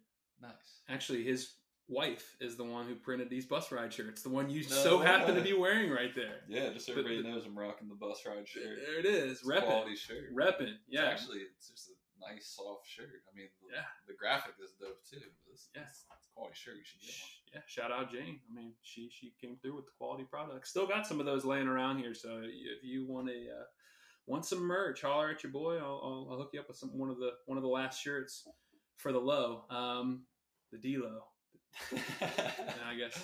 nice. 0.42 0.82
Actually, 0.90 1.24
his 1.24 1.54
wife 1.88 2.36
is 2.40 2.56
the 2.56 2.64
one 2.64 2.88
who 2.88 2.96
printed 2.96 3.30
these 3.30 3.46
bus 3.46 3.72
ride 3.72 3.92
shirts. 3.94 4.22
The 4.22 4.30
one 4.30 4.50
you 4.50 4.62
No 4.70 4.76
so 4.76 5.00
happen 5.00 5.36
to 5.36 5.42
be 5.42 5.54
wearing 5.54 5.92
right 5.92 6.16
there. 6.16 6.42
Yeah, 6.48 6.72
just 6.74 6.88
But- 6.88 6.94
everybody 6.94 7.22
but- 7.22 7.30
knows 7.30 7.46
I'm 7.46 7.58
rocking 7.58 7.90
the 7.90 7.96
bus 7.96 8.26
ride 8.26 8.48
shirt. 8.48 8.80
There 8.86 9.00
it 9.00 9.06
is. 9.06 9.40
It's 9.40 9.48
Reppin'. 9.48 9.66
quality 9.66 9.96
shirt. 9.96 10.34
Reppin'. 10.34 10.78
Yeah. 10.88 11.12
It's 11.12 11.22
actually, 11.22 11.40
it's 11.40 11.70
just 11.70 11.90
a 11.90 12.34
nice 12.34 12.48
soft 12.56 12.88
shirt. 12.88 13.24
I 13.32 13.36
mean, 13.36 13.50
the, 13.62 13.76
Yeah. 13.76 13.86
the 14.08 14.14
graphic 14.14 14.54
is 14.64 14.72
dope 14.80 15.04
too. 15.06 15.20
Yeah. 15.76 15.82
it's, 15.84 16.06
quality 16.34 16.56
shirt. 16.56 16.78
You 16.78 16.84
should 16.86 17.02
get 17.02 17.10
one. 17.22 17.30
yeah, 17.54 17.62
shout 17.68 17.92
out 17.92 18.10
Jane. 18.12 18.40
I 18.50 18.54
mean, 18.54 18.74
she 18.84 19.10
she 19.10 19.34
came 19.42 19.58
through 19.58 19.76
with 19.76 19.86
the 19.86 19.92
quality 19.98 20.24
products. 20.24 20.70
Still 20.70 20.88
got 20.88 21.06
some 21.06 21.20
of 21.20 21.26
those 21.26 21.44
laying 21.44 21.68
around 21.68 22.00
here. 22.00 22.14
So 22.14 22.42
if 22.44 22.84
you 22.84 23.06
want 23.06 23.30
a 23.30 23.34
uh, 23.34 23.64
want 24.28 24.46
some 24.46 24.60
merch, 24.60 25.02
holler 25.02 25.30
at 25.32 25.44
your 25.44 25.52
boy. 25.52 25.78
I'll, 25.78 26.00
I'll, 26.04 26.28
I'll 26.32 26.38
hook 26.38 26.52
you 26.54 26.62
up 26.62 26.70
with 26.70 26.78
some 26.78 26.98
one 26.98 27.10
of 27.10 27.18
the 27.18 27.32
one 27.48 27.58
of 27.58 27.64
the 27.64 27.70
last 27.70 28.02
shirts 28.02 28.48
for 29.02 29.12
the 29.12 29.20
low, 29.20 29.64
um, 29.70 30.26
the 30.72 30.78
D 30.78 30.98
low, 30.98 31.22
and 31.92 32.82
I 32.88 32.96
guess 32.96 33.20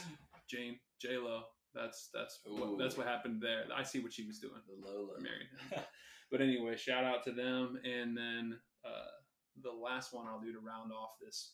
Jane 0.49 0.79
J 1.01 1.17
Lo. 1.17 1.43
That's 1.75 2.09
that's 2.13 2.39
what, 2.45 2.79
that's 2.79 2.97
what 2.97 3.07
happened 3.07 3.41
there. 3.41 3.65
I 3.75 3.83
see 3.83 3.99
what 3.99 4.13
she 4.13 4.25
was 4.25 4.39
doing. 4.39 4.61
the 4.67 4.87
Lola. 4.87 5.19
Married 5.21 5.47
him. 5.71 5.83
But 6.29 6.41
anyway, 6.41 6.75
shout 6.75 7.05
out 7.05 7.23
to 7.23 7.31
them. 7.31 7.79
And 7.85 8.17
then 8.17 8.59
uh, 8.83 9.15
the 9.63 9.71
last 9.71 10.13
one 10.13 10.27
I'll 10.27 10.41
do 10.41 10.51
to 10.51 10.59
round 10.59 10.91
off 10.91 11.11
this 11.21 11.53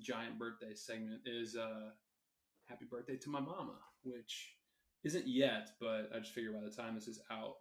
giant 0.00 0.38
birthday 0.38 0.74
segment 0.74 1.22
is 1.26 1.56
uh, 1.56 1.90
happy 2.68 2.84
birthday 2.88 3.16
to 3.16 3.28
my 3.30 3.40
mama, 3.40 3.76
which 4.04 4.54
isn't 5.02 5.26
yet, 5.26 5.70
but 5.80 6.10
I 6.14 6.20
just 6.20 6.32
figure 6.32 6.52
by 6.52 6.60
the 6.64 6.70
time 6.70 6.94
this 6.94 7.08
is 7.08 7.20
out, 7.30 7.56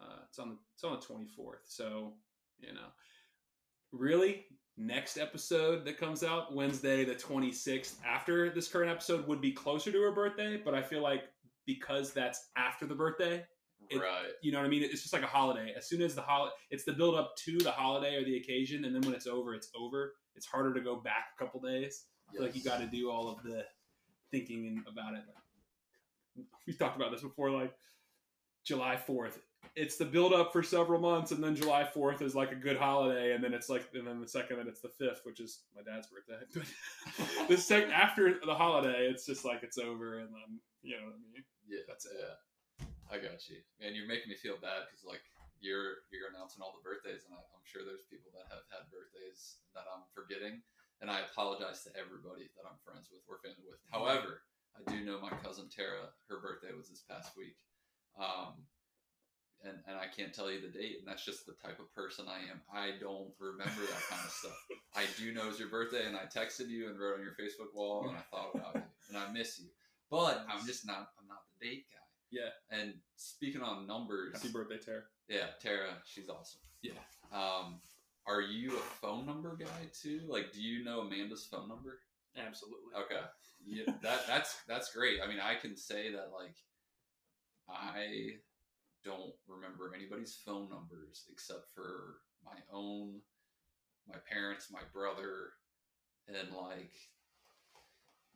uh, 0.00 0.20
it's 0.28 0.38
on 0.38 0.50
the 0.50 0.56
it's 0.74 0.84
on 0.84 0.92
the 0.92 1.06
twenty 1.06 1.26
fourth. 1.26 1.62
So 1.64 2.12
you 2.58 2.74
know, 2.74 2.88
really, 3.98 4.44
next 4.76 5.16
episode 5.16 5.84
that 5.86 5.96
comes 5.98 6.22
out 6.22 6.54
Wednesday 6.54 7.04
the 7.04 7.14
twenty 7.14 7.50
sixth 7.52 8.00
after 8.06 8.50
this 8.50 8.68
current 8.68 8.90
episode 8.90 9.26
would 9.26 9.40
be 9.40 9.52
closer 9.52 9.90
to 9.92 10.00
her 10.02 10.12
birthday. 10.12 10.56
But 10.62 10.74
I 10.74 10.82
feel 10.82 11.02
like 11.02 11.24
because 11.66 12.12
that's 12.12 12.50
after 12.56 12.86
the 12.86 12.94
birthday, 12.94 13.44
It- 13.90 13.98
right. 13.98 14.30
you 14.42 14.52
know 14.52 14.58
what 14.58 14.66
I 14.66 14.68
mean? 14.68 14.82
It's 14.82 15.02
just 15.02 15.12
like 15.12 15.22
a 15.22 15.26
holiday. 15.26 15.72
As 15.76 15.88
soon 15.88 16.02
as 16.02 16.14
the 16.14 16.22
holiday, 16.22 16.54
it's 16.70 16.84
the 16.84 16.92
build 16.92 17.14
up 17.14 17.34
to 17.44 17.58
the 17.58 17.70
holiday 17.72 18.16
or 18.16 18.24
the 18.24 18.36
occasion, 18.36 18.84
and 18.84 18.94
then 18.94 19.02
when 19.02 19.14
it's 19.14 19.26
over, 19.26 19.54
it's 19.54 19.70
over. 19.76 20.14
It's 20.34 20.46
harder 20.46 20.74
to 20.74 20.80
go 20.80 20.96
back 20.96 21.28
a 21.38 21.44
couple 21.44 21.60
days. 21.60 22.04
Feel 22.32 22.42
like 22.42 22.54
you 22.56 22.62
got 22.62 22.78
to 22.80 22.86
do 22.86 23.10
all 23.10 23.28
of 23.28 23.42
the 23.42 23.64
thinking 24.30 24.66
and 24.66 24.78
about 24.86 25.14
it. 25.14 25.22
Like, 26.36 26.46
we've 26.66 26.78
talked 26.78 26.96
about 26.96 27.10
this 27.12 27.22
before. 27.22 27.50
Like 27.50 27.72
July 28.64 28.96
Fourth, 28.96 29.38
it's 29.74 29.96
the 29.96 30.04
build 30.04 30.32
up 30.32 30.52
for 30.52 30.62
several 30.62 31.00
months, 31.00 31.32
and 31.32 31.42
then 31.42 31.56
July 31.56 31.84
Fourth 31.84 32.22
is 32.22 32.34
like 32.34 32.52
a 32.52 32.56
good 32.56 32.76
holiday, 32.76 33.34
and 33.34 33.42
then 33.42 33.52
it's 33.52 33.68
like, 33.68 33.88
and 33.94 34.06
then 34.06 34.20
the 34.20 34.28
second, 34.28 34.58
then 34.58 34.68
it's 34.68 34.80
the 34.80 34.92
fifth, 34.94 35.22
which 35.24 35.40
is 35.40 35.64
my 35.74 35.82
dad's 35.82 36.08
birthday. 36.08 36.40
But 37.16 37.48
the 37.48 37.56
second 37.56 37.92
after 37.92 38.38
the 38.44 38.54
holiday, 38.54 39.08
it's 39.08 39.26
just 39.26 39.44
like 39.44 39.62
it's 39.62 39.78
over, 39.78 40.20
and 40.20 40.28
then 40.28 40.60
you 40.82 40.96
know 40.96 41.10
what 41.10 41.16
I 41.16 41.22
mean. 41.32 41.44
Yeah, 41.66 41.82
That's 41.88 42.06
it. 42.06 42.14
Yeah, 42.14 42.86
I 43.10 43.16
got 43.18 43.42
you. 43.48 43.58
And 43.82 43.96
you're 43.96 44.06
making 44.06 44.30
me 44.30 44.36
feel 44.36 44.58
bad 44.60 44.86
because 44.86 45.02
like 45.02 45.22
you're 45.60 46.06
you're 46.12 46.30
announcing 46.30 46.60
all 46.60 46.76
the 46.76 46.84
birthdays, 46.84 47.24
and 47.26 47.34
I, 47.34 47.40
I'm 47.40 47.66
sure 47.66 47.82
there's 47.82 48.06
people 48.06 48.30
that 48.36 48.46
have 48.52 48.64
had 48.70 48.86
birthdays 48.92 49.58
that 49.74 49.88
I'm 49.88 50.04
forgetting, 50.12 50.62
and 51.00 51.10
I 51.10 51.24
apologize 51.26 51.82
to 51.88 51.94
everybody 51.96 52.52
that 52.54 52.68
I'm 52.68 52.78
friends 52.84 53.08
with 53.10 53.24
or 53.26 53.40
family 53.42 53.66
with. 53.66 53.80
However, 53.90 54.46
I 54.76 54.84
do 54.90 55.02
know 55.04 55.18
my 55.18 55.32
cousin 55.40 55.68
Tara. 55.72 56.12
Her 56.28 56.38
birthday 56.40 56.72
was 56.76 56.92
this 56.92 57.04
past 57.08 57.32
week, 57.36 57.56
um, 58.20 58.60
and 59.64 59.76
and 59.86 59.96
I 59.96 60.06
can't 60.06 60.32
tell 60.32 60.50
you 60.50 60.60
the 60.60 60.68
date, 60.68 60.96
and 60.98 61.06
that's 61.06 61.24
just 61.24 61.46
the 61.46 61.54
type 61.54 61.78
of 61.78 61.92
person 61.94 62.26
I 62.28 62.38
am. 62.50 62.60
I 62.72 62.98
don't 63.00 63.30
remember 63.38 63.80
that 63.80 64.02
kind 64.08 64.22
of 64.24 64.30
stuff. 64.30 64.56
I 64.94 65.04
do 65.18 65.32
know 65.32 65.48
it's 65.48 65.58
your 65.58 65.68
birthday, 65.68 66.06
and 66.06 66.16
I 66.16 66.24
texted 66.24 66.68
you 66.68 66.88
and 66.88 66.98
wrote 66.98 67.18
on 67.18 67.22
your 67.22 67.36
Facebook 67.38 67.74
wall, 67.74 68.08
and 68.08 68.16
I 68.16 68.22
thought 68.30 68.54
about 68.54 68.74
you, 68.74 68.82
and 69.08 69.18
I 69.18 69.30
miss 69.32 69.58
you. 69.58 69.66
But 70.10 70.46
I'm 70.48 70.66
just 70.66 70.86
not. 70.86 71.10
I'm 71.20 71.28
not 71.28 71.42
the 71.58 71.66
date 71.66 71.86
guy. 71.90 72.06
Yeah. 72.30 72.50
And 72.70 72.94
speaking 73.16 73.62
on 73.62 73.86
numbers, 73.86 74.34
Happy 74.34 74.52
birthday, 74.52 74.78
Tara. 74.78 75.02
Yeah, 75.28 75.46
Tara, 75.60 75.90
she's 76.04 76.28
awesome. 76.28 76.60
Yeah. 76.82 76.92
Um, 77.32 77.80
are 78.26 78.40
you 78.40 78.76
a 78.76 78.80
phone 79.00 79.26
number 79.26 79.56
guy 79.56 79.88
too? 79.92 80.20
Like, 80.28 80.52
do 80.52 80.60
you 80.60 80.84
know 80.84 81.00
Amanda's 81.00 81.46
phone 81.50 81.68
number? 81.68 82.00
Absolutely. 82.36 82.92
Okay. 82.98 83.24
Yeah, 83.64 83.92
that 84.02 84.26
that's 84.26 84.58
that's 84.68 84.92
great. 84.92 85.20
I 85.24 85.28
mean, 85.28 85.40
I 85.40 85.54
can 85.54 85.76
say 85.76 86.12
that 86.12 86.30
like 86.36 86.56
I 87.68 88.36
don't 89.06 89.32
remember 89.48 89.92
anybody's 89.96 90.34
phone 90.44 90.68
numbers 90.68 91.24
except 91.32 91.72
for 91.74 92.16
my 92.44 92.58
own, 92.72 93.20
my 94.08 94.16
parents, 94.30 94.66
my 94.70 94.82
brother, 94.92 95.52
and 96.28 96.52
like 96.54 96.92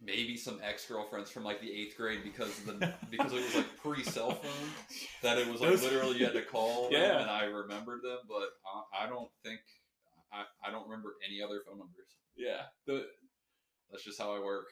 maybe 0.02 0.36
some 0.36 0.58
ex 0.62 0.86
girlfriends 0.86 1.30
from 1.30 1.44
like 1.44 1.60
the 1.60 1.70
eighth 1.70 1.96
grade 1.96 2.20
because 2.24 2.58
the 2.60 2.72
because 3.10 3.32
it 3.32 3.42
was 3.44 3.54
like 3.54 3.76
pre 3.82 4.02
cell 4.02 4.30
phone 4.30 4.70
that 5.22 5.36
it 5.38 5.46
was 5.46 5.60
like 5.60 5.70
Those- 5.70 5.82
literally 5.82 6.18
you 6.18 6.24
had 6.24 6.34
to 6.34 6.42
call 6.42 6.84
them 6.84 6.92
Yeah. 6.92 7.20
and 7.20 7.30
I 7.30 7.44
remembered 7.44 8.00
them, 8.02 8.18
but 8.28 8.48
I, 8.94 9.04
I 9.04 9.08
don't 9.08 9.28
think 9.44 9.60
I, 10.32 10.44
I 10.66 10.70
don't 10.70 10.88
remember 10.88 11.16
any 11.28 11.42
other 11.42 11.60
phone 11.66 11.78
numbers. 11.78 12.16
Yeah. 12.36 12.62
The 12.86 13.04
That's 13.90 14.04
just 14.04 14.18
how 14.20 14.34
I 14.34 14.38
work. 14.38 14.66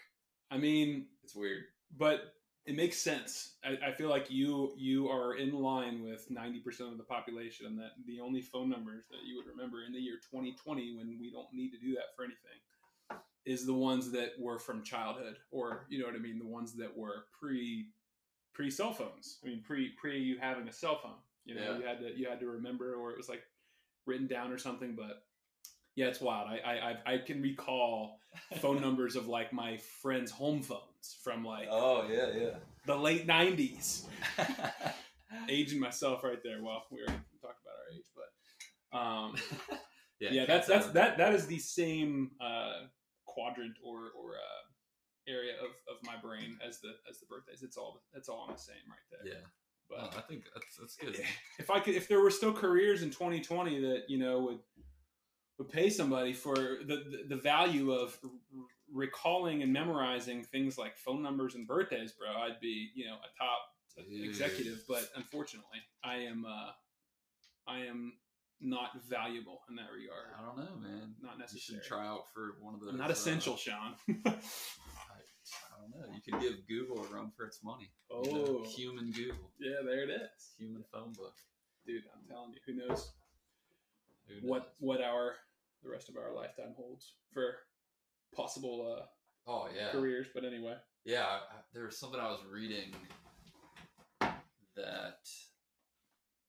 I 0.51 0.57
mean, 0.57 1.07
It's 1.25 1.35
weird. 1.35 1.65
but 1.99 2.21
it 2.69 2.77
makes 2.77 2.99
sense. 2.99 3.55
I, 3.65 3.89
I 3.89 3.93
feel 3.93 4.11
like 4.11 4.31
you 4.31 4.75
you 4.77 5.09
are 5.09 5.37
in 5.37 5.53
line 5.53 6.03
with 6.05 6.31
ninety 6.31 6.61
percent 6.61 6.93
of 6.93 6.99
the 6.99 7.05
population, 7.05 7.65
and 7.67 7.79
that 7.79 7.93
the 8.07 8.21
only 8.21 8.43
phone 8.43 8.69
numbers 8.69 9.05
that 9.11 9.25
you 9.27 9.37
would 9.37 9.47
remember 9.47 9.85
in 9.87 9.93
the 9.95 9.99
year 9.99 10.17
2020, 10.31 10.97
when 10.99 11.19
we 11.19 11.31
don't 11.31 11.49
need 11.53 11.71
to 11.71 11.79
do 11.79 11.95
that 11.95 12.15
for 12.15 12.25
anything, 12.25 13.21
is 13.47 13.65
the 13.65 13.73
ones 13.73 14.11
that 14.13 14.33
were 14.39 14.59
from 14.59 14.83
childhood, 14.83 15.37
or 15.51 15.87
you 15.89 15.99
know 15.99 16.05
what 16.05 16.15
I 16.15 16.19
mean, 16.19 16.39
the 16.39 16.45
ones 16.45 16.75
that 16.75 16.95
were 16.95 17.25
pre 17.41 17.89
pre 18.53 18.71
cell 18.71 18.93
phones. 18.93 19.39
I 19.43 19.49
mean, 19.49 19.63
pre 19.63 19.89
pre 19.99 20.19
you 20.21 20.37
having 20.39 20.69
a 20.69 20.73
cell 20.73 20.99
phone. 21.03 21.17
You 21.47 21.55
know, 21.55 21.63
Yeah. 21.63 21.79
you 21.79 21.87
had 21.87 22.01
to 22.01 22.19
you 22.19 22.29
had 22.29 22.41
to 22.41 22.49
remember, 22.49 22.97
or 22.97 23.13
it 23.13 23.17
was 23.17 23.31
like 23.31 23.45
written 24.05 24.27
down 24.27 24.53
or 24.53 24.59
something. 24.59 24.95
But 24.95 25.25
yeah, 25.99 26.07
it's 26.07 26.21
wild. 26.21 26.49
I 26.49 26.97
I 27.07 27.15
I- 27.15 27.19
can 27.19 27.43
recall 27.43 28.21
phone 28.61 28.81
numbers 28.87 29.17
of 29.17 29.27
like 29.27 29.53
my 29.53 29.77
friends' 30.01 30.31
home 30.31 30.63
phones 30.63 31.17
from 31.25 31.45
like 31.45 31.67
Oh 31.71 32.07
yeah, 32.09 32.29
yeah. 32.41 32.55
the 32.87 32.97
late 32.97 33.27
90s 33.27 34.05
aging 35.49 35.81
myself 35.81 36.23
right 36.25 36.39
there. 36.43 36.63
Well 36.63 36.85
we 36.91 37.01
were 37.01 37.07
talking 37.07 37.25
about 37.43 37.57
our 37.75 37.89
age 37.95 38.07
but 38.15 38.99
um 38.99 39.35
yeah, 40.21 40.31
can't 40.31 40.49
that's 40.49 40.67
that's 40.69 40.87
that 40.89 41.19
that 41.19 41.35
is 41.35 41.47
the 41.47 41.59
same 41.59 42.31
uh 42.41 42.87
quadrant 43.27 43.75
or 43.85 43.97
or 44.19 44.35
uh 44.37 44.65
area 45.29 45.55
of 45.61 45.71
of 45.93 45.97
my 46.05 46.17
brain 46.17 46.59
as 46.67 46.81
the 46.81 46.93
as 47.11 47.19
the 47.21 47.27
birthdays. 47.27 47.63
It's 47.63 47.77
all 47.77 48.01
it's 48.15 48.29
all 48.29 48.47
on 48.49 48.55
the 48.55 48.61
same 48.61 48.77
right 48.89 49.09
there. 49.11 49.33
Yeah, 49.33 49.47
but 49.91 49.99
Oh, 50.01 50.19
I 50.19 50.23
think 50.23 50.45
that's 50.55 50.77
that's 50.79 50.97
good. 50.97 51.21
if 51.59 51.71
I 51.71 51.81
could, 51.81 51.95
if 51.97 52.09
there 52.09 52.21
were 52.21 52.31
still 52.31 52.53
careers 52.53 53.03
in 53.03 53.11
2020 53.11 53.81
that 53.81 54.03
you 54.09 54.19
know 54.19 54.41
would 54.41 54.61
would 55.59 55.69
pay 55.71 55.91
somebody 55.91 56.33
for 56.33 56.55
the 56.55 57.05
the, 57.11 57.25
the 57.29 57.37
value 57.37 57.93
of 57.93 58.17
r- 58.25 58.31
recalling 58.93 59.63
and 59.63 59.73
memorizing 59.73 60.43
things 60.45 60.79
like 60.79 60.97
phone 60.97 61.23
numbers 61.23 61.55
and 61.55 61.67
birthdays, 61.67 62.13
bro, 62.13 62.29
I'd 62.29 62.61
be 62.61 62.91
you 62.95 63.07
know 63.07 63.15
a 63.17 63.39
top 63.43 63.59
Dude. 64.09 64.25
executive. 64.25 64.85
But 64.89 65.09
unfortunately, 65.17 65.79
I 66.05 66.17
am 66.19 66.45
uh, 66.47 66.71
I 67.71 67.81
am 67.81 68.15
not 68.61 68.91
valuable 69.09 69.61
in 69.69 69.77
that 69.77 69.87
regard. 69.95 70.27
I 70.39 70.45
don't 70.45 70.57
know, 70.57 70.77
man. 70.89 71.15
Not 71.23 71.35
You 71.35 71.39
necessary. 71.41 71.79
should 71.81 71.89
try 71.89 72.07
out 72.07 72.25
for 72.35 72.57
one 72.61 72.75
of 72.75 72.81
those. 72.81 72.91
I'm 72.91 72.97
not 72.99 73.11
essential, 73.11 73.55
uh, 73.55 73.57
Sean. 73.57 73.95
I, 74.27 74.31
I 74.31 75.81
don't 75.81 75.91
know. 75.91 76.13
You 76.15 76.21
can 76.21 76.41
give 76.41 76.67
Google 76.69 77.05
a 77.05 77.15
run 77.15 77.31
for 77.37 77.45
its 77.47 77.63
money. 77.63 77.91
You 78.11 78.33
know, 78.33 78.45
Oh. 78.47 78.65
human 78.65 79.13
Google, 79.13 79.53
yeah, 79.61 79.77
there 79.85 80.03
it 80.05 80.11
is, 80.11 80.55
human 80.59 80.83
phone 80.93 81.13
book. 81.13 81.35
dude. 81.87 82.03
I'm 82.15 82.27
telling 82.29 82.53
you, 82.53 82.59
who 82.67 82.75
knows 82.89 83.13
Who 84.27 84.35
what 84.49 84.59
knows? 84.63 84.69
what 84.81 85.03
our 85.03 85.35
the 85.83 85.91
rest 85.91 86.09
of 86.09 86.17
our 86.17 86.35
lifetime 86.35 86.75
holds 86.77 87.15
for 87.33 87.57
possible 88.35 88.97
uh, 88.99 89.05
Oh 89.49 89.67
yeah, 89.75 89.91
careers. 89.91 90.27
But 90.35 90.45
anyway, 90.45 90.75
yeah. 91.05 91.39
There 91.73 91.87
was 91.87 91.99
something 91.99 92.21
I 92.21 92.29
was 92.29 92.41
reading 92.53 92.95
that 94.77 95.27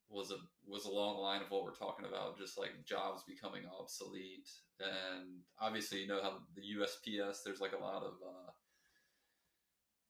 was 0.10 0.32
a 0.32 0.36
was 0.68 0.86
along 0.86 1.16
the 1.16 1.22
line 1.22 1.42
of 1.42 1.50
what 1.50 1.64
we're 1.64 1.74
talking 1.74 2.06
about, 2.06 2.38
just 2.38 2.58
like 2.58 2.72
jobs 2.86 3.24
becoming 3.26 3.64
obsolete, 3.80 4.50
and 4.82 5.40
obviously 5.62 6.00
you 6.00 6.08
know 6.08 6.22
how 6.22 6.40
the 6.56 6.62
USPS. 6.78 7.38
There's 7.46 7.62
like 7.62 7.74
a 7.74 7.82
lot 7.82 8.04
of 8.04 8.14
uh, 8.22 8.52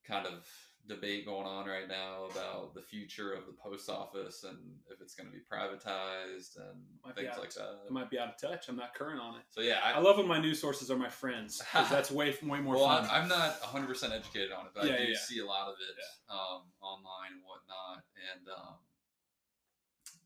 kind 0.04 0.26
of 0.26 0.48
debate 0.90 1.26
going 1.26 1.46
on 1.46 1.68
right 1.68 1.88
now 1.88 2.26
about 2.32 2.74
the 2.74 2.82
future 2.82 3.32
of 3.32 3.46
the 3.46 3.54
post 3.54 3.90
office 3.90 4.44
and 4.44 4.58
if 4.92 5.00
it's 5.00 5.14
going 5.14 5.28
to 5.30 5.32
be 5.32 5.40
privatized 5.40 6.58
and 6.58 6.82
Might 7.06 7.16
things 7.16 7.38
like 7.40 7.54
that. 7.54 7.78
I 7.88 7.94
might 7.94 8.10
be 8.10 8.18
out 8.18 8.30
of 8.30 8.38
touch. 8.42 8.68
I'm 8.68 8.76
not 8.76 8.96
current 8.96 9.22
on 9.22 9.36
it. 9.36 9.44
So 9.52 9.62
yeah, 9.62 9.78
I 9.86 10.00
love 10.00 10.18
when 10.18 10.28
my 10.28 10.40
news 10.42 10.60
sources 10.60 10.90
are 10.90 10.98
my 10.98 11.08
friends 11.08 11.62
'cause 11.72 11.90
that's 11.90 12.10
way 12.12 12.36
way 12.44 12.60
more 12.60 12.76
well, 12.76 12.88
fun. 12.88 13.06
I'm, 13.10 13.24
I'm 13.24 13.30
not 13.30 13.62
100 13.62 13.88
percent 13.88 14.14
educated 14.14 14.52
on 14.52 14.66
it, 14.66 14.72
but 14.76 14.86
Yeah, 14.86 14.94
I 14.94 14.98
do 14.98 15.04
yeah, 15.04 15.10
yeah. 15.12 15.18
see 15.18 15.40
a 15.40 15.46
lot 15.46 15.68
of 15.68 15.76
it 15.76 15.96
um, 16.30 16.64
online 16.82 17.34
and 17.34 17.42
whatnot. 17.46 18.04
And 18.34 18.48
um, 18.50 18.76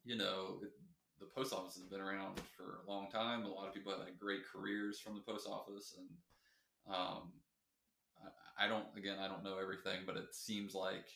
you 0.06 0.16
know, 0.18 0.60
it, 0.64 0.72
the 1.20 1.26
post 1.26 1.54
office 1.54 1.76
has 1.76 1.86
been 1.86 2.02
around 2.02 2.40
for 2.58 2.80
a 2.88 2.90
long 2.90 3.10
time. 3.12 3.44
A 3.46 3.50
lot 3.50 3.68
of 3.68 3.74
people 3.74 3.92
have 3.92 4.06
had 4.06 4.18
great 4.18 4.42
careers 4.52 5.00
from 5.00 5.16
the 5.16 5.22
post 5.22 5.48
office, 5.48 5.96
and 5.98 6.08
um, 6.96 7.32
I, 8.58 8.68
don't. 8.68 8.86
Again, 8.98 9.18
I 9.20 9.28
don't 9.28 9.44
know 9.44 9.58
everything, 9.62 10.02
but 10.06 10.18
it 10.18 10.34
seems 10.34 10.74
like 10.76 11.08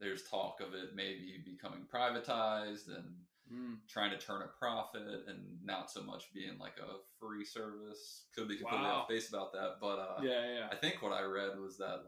there's 0.00 0.28
talk 0.28 0.60
of 0.60 0.74
it 0.74 0.94
maybe 0.94 1.42
becoming 1.44 1.86
privatized 1.92 2.88
and 2.88 3.14
Mm. 3.50 3.80
trying 3.88 4.10
to 4.12 4.18
turn 4.18 4.40
a 4.42 4.46
profit 4.58 5.26
and 5.26 5.58
not 5.64 5.90
so 5.90 6.02
much 6.02 6.32
being 6.32 6.58
like 6.58 6.78
a 6.78 6.98
free 7.18 7.44
service. 7.44 8.24
Could 8.34 8.48
be 8.48 8.56
completely 8.56 8.86
Wow. 8.86 9.00
off 9.00 9.08
base 9.08 9.28
about 9.28 9.52
that, 9.52 9.78
but 9.80 9.98
uh, 9.98 10.20
yeah, 10.22 10.54
yeah. 10.54 10.68
I 10.70 10.76
think 10.76 11.02
what 11.02 11.12
I 11.12 11.22
read 11.22 11.58
was 11.58 11.76
that 11.78 12.04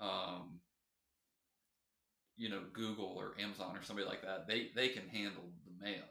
like, 0.00 0.08
um, 0.08 0.60
you 2.36 2.48
know, 2.50 2.64
Google 2.72 3.16
or 3.16 3.38
Amazon 3.38 3.76
or 3.76 3.82
somebody 3.82 4.06
like 4.06 4.22
that, 4.22 4.46
they 4.46 4.70
they 4.74 4.88
can 4.88 5.08
handle 5.08 5.50
the 5.64 5.72
mail. 5.82 6.04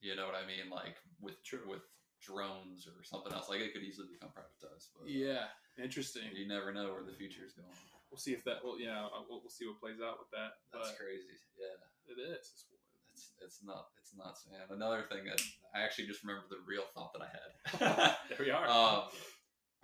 You 0.00 0.16
know 0.16 0.26
what 0.26 0.34
I 0.34 0.46
mean? 0.46 0.70
Like 0.70 0.96
with 1.20 1.36
with 1.66 1.82
drones 2.20 2.88
or 2.88 3.04
something 3.04 3.32
else. 3.32 3.48
Like 3.48 3.60
it 3.60 3.72
could 3.72 3.82
easily 3.82 4.08
become 4.12 4.30
privatized. 4.30 4.88
But 4.94 5.04
uh, 5.04 5.06
Yeah, 5.06 5.46
interesting. 5.82 6.22
you 6.34 6.46
never 6.48 6.72
know 6.72 6.92
where 6.92 7.02
the 7.02 7.12
future 7.16 7.42
is 7.46 7.52
going. 7.52 7.68
We'll 8.10 8.18
see 8.18 8.32
if 8.32 8.44
that. 8.44 8.64
Well, 8.64 8.80
yeah, 8.80 9.04
uh, 9.04 9.22
we'll, 9.28 9.40
we'll 9.40 9.50
see 9.50 9.66
what 9.66 9.80
plays 9.80 10.00
out 10.02 10.18
with 10.18 10.30
that. 10.32 10.58
That's 10.72 10.96
crazy. 10.98 11.36
Yeah. 11.58 12.12
it 12.14 12.18
is. 12.20 12.38
It's, 12.38 12.64
It's 13.12 13.30
it's 13.44 13.58
not 13.64 13.86
it's 13.98 14.14
nuts, 14.16 14.46
man. 14.50 14.62
Another 14.70 15.02
thing 15.10 15.24
that 15.26 15.40
I 15.74 15.82
actually 15.82 16.06
just 16.06 16.22
remember 16.22 16.44
the 16.48 16.62
real 16.66 16.84
thought 16.94 17.12
that 17.12 17.22
I 17.22 17.28
had. 17.28 18.16
there 18.28 18.46
we 18.46 18.50
are. 18.50 18.66
um, 18.68 19.02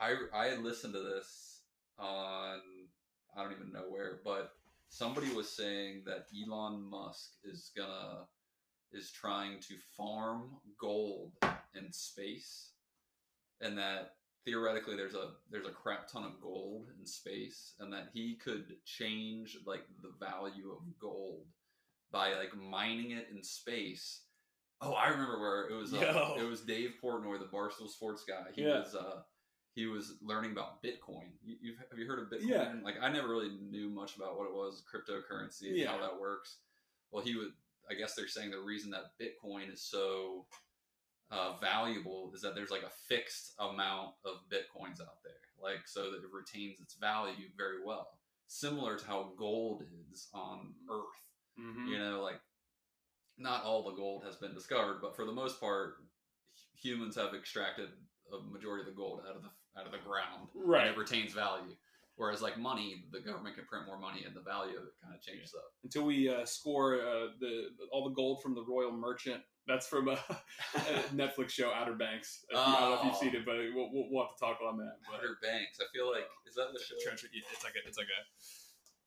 I 0.00 0.14
I 0.34 0.46
had 0.46 0.62
listened 0.62 0.94
to 0.94 1.00
this 1.02 1.60
on 1.98 2.60
I 3.36 3.42
don't 3.42 3.52
even 3.52 3.72
know 3.72 3.84
where, 3.88 4.20
but 4.24 4.52
somebody 4.88 5.30
was 5.32 5.48
saying 5.50 6.02
that 6.06 6.26
Elon 6.32 6.82
Musk 6.88 7.32
is 7.44 7.70
gonna 7.76 8.26
is 8.92 9.10
trying 9.10 9.58
to 9.60 9.74
farm 9.96 10.50
gold 10.80 11.32
in 11.74 11.92
space, 11.92 12.70
and 13.60 13.76
that 13.78 14.12
theoretically 14.44 14.96
there's 14.96 15.14
a 15.14 15.30
there's 15.50 15.66
a 15.66 15.70
crap 15.70 16.08
ton 16.08 16.24
of 16.24 16.40
gold 16.40 16.88
in 16.98 17.06
space, 17.06 17.74
and 17.80 17.92
that 17.92 18.08
he 18.12 18.36
could 18.42 18.74
change 18.84 19.58
like 19.66 19.84
the 20.02 20.12
value 20.24 20.70
of 20.72 20.82
gold 21.00 21.46
by 22.12 22.34
like 22.34 22.56
mining 22.56 23.12
it 23.12 23.28
in 23.34 23.42
space. 23.42 24.22
Oh, 24.80 24.92
I 24.92 25.08
remember 25.08 25.38
where 25.40 25.68
it 25.68 25.74
was. 25.74 25.94
Uh, 25.94 26.34
it 26.38 26.42
was 26.48 26.60
Dave 26.62 26.94
Portnoy, 27.02 27.38
the 27.38 27.46
Barstool 27.46 27.88
Sports 27.88 28.24
guy. 28.28 28.44
He 28.54 28.62
Yeah. 28.62 28.80
was 28.80 28.94
uh, 28.94 29.22
he 29.74 29.86
was 29.86 30.14
learning 30.22 30.52
about 30.52 30.82
Bitcoin. 30.82 31.30
You, 31.42 31.56
you've, 31.60 31.76
have 31.90 31.98
you 31.98 32.06
heard 32.06 32.20
of 32.20 32.26
Bitcoin? 32.28 32.48
Yeah. 32.48 32.72
Like 32.84 32.96
I 33.02 33.10
never 33.10 33.28
really 33.28 33.50
knew 33.70 33.88
much 33.88 34.16
about 34.16 34.36
what 34.38 34.46
it 34.48 34.54
was, 34.54 34.82
cryptocurrency, 34.92 35.70
and 35.80 35.88
how 35.88 35.98
that 36.00 36.20
works. 36.20 36.58
Well, 37.10 37.24
he 37.24 37.36
would. 37.36 37.52
I 37.90 37.94
guess 37.94 38.14
they're 38.14 38.28
saying 38.28 38.50
the 38.50 38.60
reason 38.60 38.90
that 38.92 39.12
Bitcoin 39.20 39.72
is 39.72 39.82
so 39.82 40.46
uh, 41.31 41.57
valuable 41.61 42.31
is 42.35 42.40
that 42.43 42.54
there's 42.54 42.71
like 42.71 42.83
a 42.83 42.90
fixed 43.09 43.54
amount 43.59 44.11
of 44.25 44.37
bitcoins 44.50 45.00
out 45.00 45.23
there, 45.25 45.33
like 45.61 45.87
so 45.87 46.11
that 46.11 46.19
it 46.19 46.31
retains 46.33 46.81
its 46.81 46.95
value 46.95 47.49
very 47.57 47.85
well, 47.85 48.09
similar 48.47 48.97
to 48.99 49.07
how 49.07 49.33
gold 49.38 49.83
is 50.12 50.28
on 50.35 50.75
Earth. 50.90 51.21
Mhm. 51.59 51.88
You 51.88 51.99
know, 51.99 52.23
like 52.23 52.40
not 53.37 53.64
all 53.64 53.83
the 53.83 53.97
gold 53.97 54.23
has 54.25 54.37
been 54.37 54.54
discovered, 54.54 55.00
but 55.00 55.16
for 55.16 55.25
the 55.25 55.33
most 55.33 55.59
part, 55.61 55.97
humans 56.76 57.16
have 57.16 57.35
extracted 57.35 57.88
a 58.33 58.40
majority 58.52 58.83
of 58.83 58.87
the 58.95 58.97
gold 58.97 59.21
out 59.28 59.37
of 59.37 59.43
the 59.43 59.50
out 59.76 59.87
of 59.87 59.93
the 59.93 59.99
ground, 59.99 60.49
Right. 60.54 60.87
And 60.87 60.95
it 60.95 60.99
retains 60.99 61.33
value. 61.33 61.75
Whereas 62.16 62.40
like 62.40 62.57
money, 62.57 63.07
the 63.11 63.19
government 63.19 63.57
can 63.57 63.64
print 63.66 63.87
more 63.87 63.99
money, 63.99 64.23
and 64.25 64.37
the 64.37 64.40
value 64.40 64.76
of 64.78 64.85
it 64.85 64.93
kind 65.02 65.12
of 65.16 65.21
changes 65.21 65.52
up. 65.52 65.73
Until 65.83 66.04
we 66.04 66.28
uh, 66.28 66.45
score 66.45 67.00
uh, 67.00 67.31
the 67.40 67.71
all 67.90 68.04
the 68.09 68.14
gold 68.14 68.40
from 68.40 68.54
the 68.54 68.62
Royal 68.62 68.93
Merchant. 68.93 69.43
That's 69.66 69.87
from 69.87 70.09
a, 70.09 70.12
a 70.75 70.78
Netflix 71.14 71.50
show, 71.50 71.73
Outer 71.73 71.94
Banks. 71.94 72.44
You- 72.50 72.59
I 72.59 72.80
don't 72.80 72.90
know 72.90 72.97
if 72.99 73.04
you've 73.04 73.14
Oh. 73.14 73.21
seen 73.21 73.35
it, 73.35 73.47
but 73.47 73.56
we'll, 73.75 73.90
we'll, 73.92 74.06
we'll 74.11 74.23
have 74.26 74.37
to 74.37 74.40
talk 74.40 74.59
on 74.66 74.76
that. 74.78 74.97
But 75.11 75.18
Outer 75.21 75.38
Banks, 75.42 75.78
I 75.80 75.85
feel 75.97 76.11
like 76.11 76.25
is 76.47 76.54
that 76.56 76.68
the 76.73 76.80
show? 76.83 76.94
Treasure, 77.02 77.28
yeah, 77.33 77.42
it's 77.52 77.64
like 77.64 77.75
a, 77.83 77.87
it's 77.88 77.99
like 77.99 78.09
a 78.09 78.21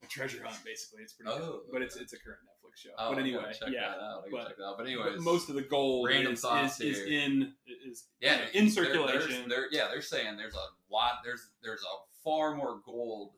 a 0.06 0.08
treasure 0.08 0.44
hunt. 0.44 0.58
Basically, 0.64 1.02
it's 1.04 1.14
pretty. 1.14 1.32
Oh, 1.32 1.38
good. 1.66 1.72
but 1.74 1.82
it's 1.82 1.96
it's 1.96 2.14
a 2.14 2.20
current 2.20 2.40
Netflix 2.46 2.78
show. 2.84 2.90
Oh, 3.00 3.10
but 3.14 3.20
anyway, 3.20 3.52
yeah. 3.68 3.90
that 3.90 4.00
out. 4.00 4.24
I 4.28 4.30
but- 4.32 4.48
check 4.48 4.58
that 4.58 4.64
out. 4.64 4.78
But 4.78 4.86
anyways, 4.88 5.20
most 5.22 5.50
of 5.50 5.56
the 5.56 5.62
gold 5.64 6.08
random 6.08 6.34
is, 6.34 6.44
is, 6.44 6.80
is 6.80 7.00
in 7.08 7.54
is 7.88 8.06
yeah, 8.22 8.42
in 8.54 8.70
circulation. 8.70 9.50
They're, 9.50 9.66
yeah, 9.72 9.88
they're 9.90 10.02
saying 10.04 10.38
there's 10.38 10.54
a 10.56 10.94
lot. 10.94 11.20
There's 11.24 11.50
there's 11.64 11.82
a 11.82 11.96
far 12.24 12.56
more 12.56 12.80
gold 12.86 13.34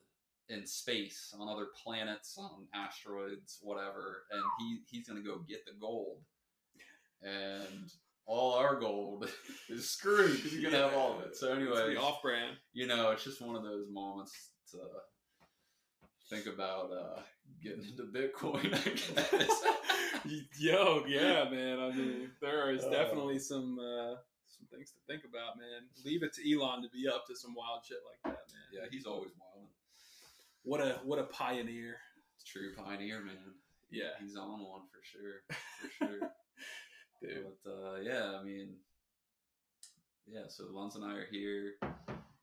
in 0.50 0.66
space 0.66 1.32
on 1.38 1.48
other 1.48 1.68
planets, 1.82 2.36
on 2.36 2.66
asteroids, 2.74 3.58
whatever. 3.62 4.24
And 4.30 4.42
he 4.58 4.80
he's 4.86 5.08
gonna 5.08 5.22
go 5.22 5.38
get 5.48 5.64
the 5.64 5.72
gold, 5.80 6.18
and 7.22 7.90
all 8.26 8.54
our 8.54 8.78
gold 8.78 9.28
is 9.68 9.88
screwed 9.90 10.36
because 10.36 10.52
you're 10.54 10.70
gonna 10.70 10.82
have 10.84 10.94
all 10.96 11.18
of 11.18 11.22
it. 11.24 11.36
So 11.36 11.52
anyway, 11.52 11.96
off-brand. 11.96 12.56
you 12.72 12.86
know, 12.86 13.10
it's 13.10 13.24
just 13.24 13.40
one 13.42 13.56
of 13.56 13.62
those 13.62 13.86
moments 13.90 14.32
to 14.72 14.78
think 16.28 16.46
about 16.46 16.90
uh, 16.92 17.20
getting 17.62 17.84
into 17.84 18.04
Bitcoin. 18.04 18.72
I 18.74 19.36
guess. 19.38 19.62
Yo, 20.58 21.04
yeah, 21.08 21.48
man. 21.50 21.80
I 21.80 21.90
mean, 21.92 22.30
there 22.40 22.70
is 22.72 22.84
Uh. 22.84 22.90
definitely 22.90 23.38
some 23.38 23.78
uh, 23.78 24.14
some 24.48 24.66
things 24.72 24.90
to 24.92 25.00
think 25.08 25.24
about, 25.24 25.56
man. 25.58 25.88
Leave 26.04 26.22
it 26.22 26.32
to 26.34 26.42
Elon 26.52 26.82
to 26.82 26.88
be 26.90 27.08
up 27.08 27.26
to 27.28 27.34
some 27.36 27.54
wild 27.54 27.84
shit 27.84 27.98
like 28.08 28.34
that, 28.34 28.42
man. 28.52 28.62
yeah, 28.82 28.88
he's 28.90 29.06
always 29.06 29.30
wild. 29.40 29.68
What 30.62 30.80
a 30.80 31.00
what 31.04 31.18
a 31.18 31.24
pioneer. 31.24 31.96
True 32.46 32.74
pioneer, 32.76 33.20
man. 33.20 33.36
Yeah, 33.90 34.10
He's 34.20 34.36
on 34.36 34.62
one 34.62 34.82
for 34.92 35.00
sure, 35.02 35.42
for 35.98 36.06
sure. 36.06 36.30
Yeah, 38.02 38.38
I 38.40 38.42
mean, 38.44 38.74
yeah. 40.26 40.44
So 40.48 40.64
Lons 40.70 40.96
and 40.96 41.04
I 41.04 41.14
are 41.14 41.26
here, 41.30 41.74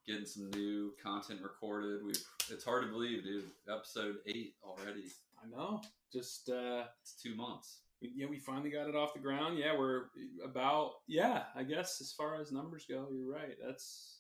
getting 0.06 0.26
some 0.26 0.50
new 0.52 0.94
content 1.02 1.42
recorded. 1.42 2.04
We 2.06 2.12
it's 2.50 2.64
hard 2.64 2.84
to 2.84 2.90
believe, 2.90 3.24
dude. 3.24 3.46
Episode 3.72 4.18
eight 4.26 4.56
already. 4.64 5.06
I 5.44 5.50
know. 5.50 5.82
Just 6.12 6.50
uh, 6.50 6.84
It's 7.02 7.16
two 7.22 7.36
months. 7.36 7.82
we, 8.02 8.12
yeah, 8.16 8.28
we 8.28 8.40
finally 8.40 8.70
got 8.70 8.88
it 8.88 8.96
off 8.96 9.14
the 9.14 9.20
ground. 9.20 9.58
Yeah, 9.58 9.78
we're 9.78 10.06
about 10.44 10.92
yeah. 11.08 11.44
I 11.56 11.64
guess 11.64 12.00
as 12.02 12.12
far 12.12 12.40
as 12.40 12.52
numbers 12.52 12.86
go, 12.90 13.08
you're 13.12 13.32
right. 13.32 13.56
That's 13.64 14.20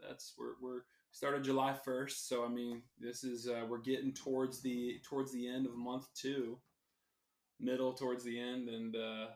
that's 0.00 0.34
we're 0.38 0.54
we're 0.60 0.80
started 1.12 1.44
July 1.44 1.72
first. 1.72 2.28
So 2.28 2.44
I 2.44 2.48
mean, 2.48 2.82
this 2.98 3.24
is 3.24 3.48
uh, 3.48 3.64
we're 3.68 3.78
getting 3.78 4.12
towards 4.12 4.60
the 4.62 5.00
towards 5.08 5.32
the 5.32 5.46
end 5.48 5.66
of 5.66 5.76
month 5.76 6.06
two, 6.14 6.58
middle 7.60 7.92
towards 7.92 8.24
the 8.24 8.38
end, 8.38 8.68
and 8.68 8.96
uh, 8.96 9.26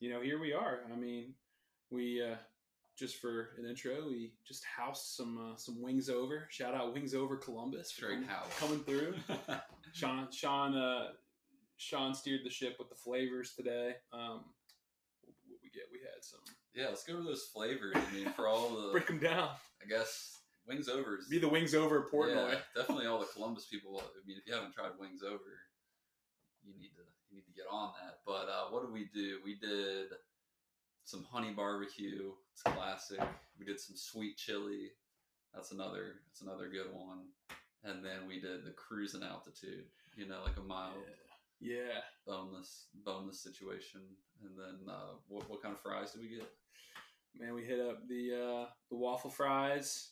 you 0.00 0.10
know 0.10 0.20
here 0.20 0.38
we 0.40 0.52
are. 0.52 0.80
I 0.92 0.96
mean, 0.96 1.34
we 1.90 2.22
uh, 2.22 2.36
just 2.98 3.16
for 3.16 3.50
an 3.58 3.66
intro, 3.66 4.08
we 4.08 4.32
just 4.46 4.64
housed 4.64 5.02
some 5.16 5.38
uh, 5.52 5.56
some 5.56 5.80
wings 5.82 6.08
over. 6.08 6.46
Shout 6.50 6.74
out 6.74 6.92
wings 6.94 7.14
over 7.14 7.36
Columbus 7.36 7.90
Straight 7.90 8.14
coming- 8.14 8.28
house. 8.28 8.58
coming 8.58 8.80
through. 8.80 9.14
Sean 9.92 10.28
Sean 10.32 10.76
uh 10.76 11.08
Sean 11.76 12.14
steered 12.14 12.40
the 12.44 12.50
ship 12.50 12.76
with 12.78 12.88
the 12.88 12.94
flavors 12.94 13.54
today. 13.56 13.94
Um 14.12 14.44
what 15.46 15.58
we 15.62 15.70
get? 15.70 15.84
We 15.92 15.98
had 16.00 16.22
some 16.22 16.40
yeah, 16.74 16.88
let's 16.88 17.04
go 17.04 17.14
over 17.14 17.22
those 17.24 17.48
flavors. 17.52 17.96
I 17.96 18.14
mean, 18.14 18.30
for 18.36 18.46
all 18.46 18.68
the, 18.70 18.88
break 18.92 19.06
them 19.06 19.18
down. 19.18 19.48
I 19.82 19.88
guess 19.88 20.38
wings 20.66 20.88
overs. 20.88 21.26
Be 21.28 21.38
the 21.38 21.48
wings 21.48 21.74
over 21.74 22.08
Portnoy. 22.12 22.52
Yeah, 22.52 22.58
definitely 22.76 23.06
all 23.06 23.18
the 23.18 23.26
Columbus 23.34 23.66
people. 23.66 24.00
I 24.00 24.26
mean, 24.26 24.36
if 24.38 24.46
you 24.46 24.54
haven't 24.54 24.74
tried 24.74 24.90
Wings 25.00 25.22
Over, 25.26 25.40
you 26.68 26.78
need 26.78 26.92
to 26.96 27.02
you 27.30 27.36
need 27.36 27.46
to 27.46 27.52
get 27.52 27.66
on 27.70 27.92
that. 28.02 28.20
But 28.26 28.48
uh, 28.48 28.70
what 28.70 28.82
did 28.82 28.92
we 28.92 29.08
do? 29.12 29.38
We 29.44 29.54
did 29.56 30.08
some 31.04 31.24
honey 31.30 31.52
barbecue. 31.52 32.32
It's 32.52 32.62
classic. 32.62 33.20
We 33.58 33.64
did 33.64 33.80
some 33.80 33.96
sweet 33.96 34.36
chili. 34.36 34.90
That's 35.54 35.72
another. 35.72 36.20
That's 36.28 36.42
another 36.42 36.68
good 36.68 36.92
one. 36.92 37.28
And 37.84 38.04
then 38.04 38.26
we 38.26 38.40
did 38.40 38.64
the 38.64 38.72
cruising 38.72 39.22
altitude. 39.22 39.84
You 40.16 40.26
know, 40.28 40.40
like 40.44 40.56
a 40.58 40.62
mild 40.62 40.94
Yeah. 41.60 42.00
boneless 42.26 42.86
boneless 43.04 43.40
situation. 43.40 44.00
And 44.42 44.58
then 44.58 44.88
uh, 44.92 45.14
what 45.28 45.48
what 45.48 45.62
kind 45.62 45.74
of 45.74 45.80
fries 45.80 46.12
did 46.12 46.22
we 46.22 46.28
get? 46.28 46.50
Man, 47.38 47.54
we 47.54 47.64
hit 47.64 47.80
up 47.80 48.06
the 48.08 48.34
uh 48.34 48.66
the 48.90 48.96
waffle 48.96 49.30
fries. 49.30 50.10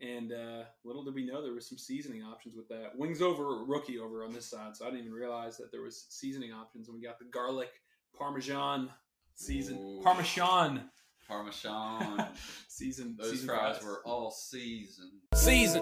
And 0.00 0.32
uh, 0.32 0.64
little 0.84 1.04
did 1.04 1.14
we 1.14 1.24
know 1.24 1.42
there 1.42 1.54
was 1.54 1.68
some 1.68 1.78
seasoning 1.78 2.22
options 2.22 2.54
with 2.54 2.68
that. 2.68 2.92
Wings 2.96 3.22
over 3.22 3.64
rookie 3.64 3.98
over 3.98 4.24
on 4.24 4.32
this 4.32 4.46
side, 4.46 4.76
so 4.76 4.84
I 4.84 4.90
didn't 4.90 5.06
even 5.06 5.12
realize 5.12 5.56
that 5.56 5.72
there 5.72 5.82
was 5.82 6.06
seasoning 6.10 6.52
options. 6.52 6.88
And 6.88 6.94
we 6.94 7.02
got 7.02 7.18
the 7.18 7.24
garlic 7.24 7.70
parmesan 8.16 8.90
season 9.34 9.78
Ooh. 9.78 10.00
parmesan 10.02 10.90
Parmesan. 11.28 12.24
season. 12.68 13.16
Those 13.18 13.32
season 13.32 13.48
fries 13.48 13.82
were 13.82 14.00
all 14.04 14.30
seasoned. 14.30 15.10
Season. 15.34 15.80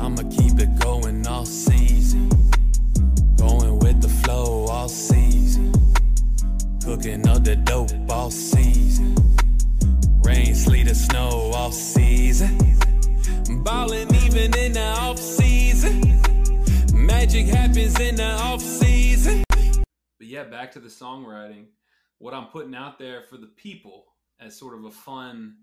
I'ma 0.00 0.22
keep 0.30 0.58
it 0.58 0.78
going 0.80 1.26
all 1.26 1.44
season. 1.44 2.30
Going 3.36 3.78
with 3.80 4.00
the 4.00 4.08
flow 4.08 4.66
all 4.66 4.88
season. 4.88 5.72
Cooking 6.82 7.28
up 7.28 7.44
the 7.44 7.56
dope 7.56 7.90
all 8.10 8.30
season. 8.30 9.14
Rain, 10.28 10.54
sleet, 10.54 10.90
or 10.90 10.94
snow 10.94 11.70
season. 11.70 12.58
Ballin' 13.64 14.14
even 14.16 14.54
in 14.58 14.72
the 14.72 14.94
off 14.98 15.18
season. 15.18 16.20
Magic 16.92 17.46
happens 17.46 17.98
in 17.98 18.16
the 18.16 18.30
off 18.32 18.60
season. 18.60 19.42
But 19.48 20.26
yeah, 20.26 20.44
back 20.44 20.70
to 20.72 20.80
the 20.80 20.90
songwriting. 20.90 21.64
What 22.18 22.34
I'm 22.34 22.48
putting 22.48 22.74
out 22.74 22.98
there 22.98 23.22
for 23.22 23.38
the 23.38 23.46
people 23.46 24.04
as 24.38 24.54
sort 24.54 24.74
of 24.74 24.84
a 24.84 24.90
fun, 24.90 25.56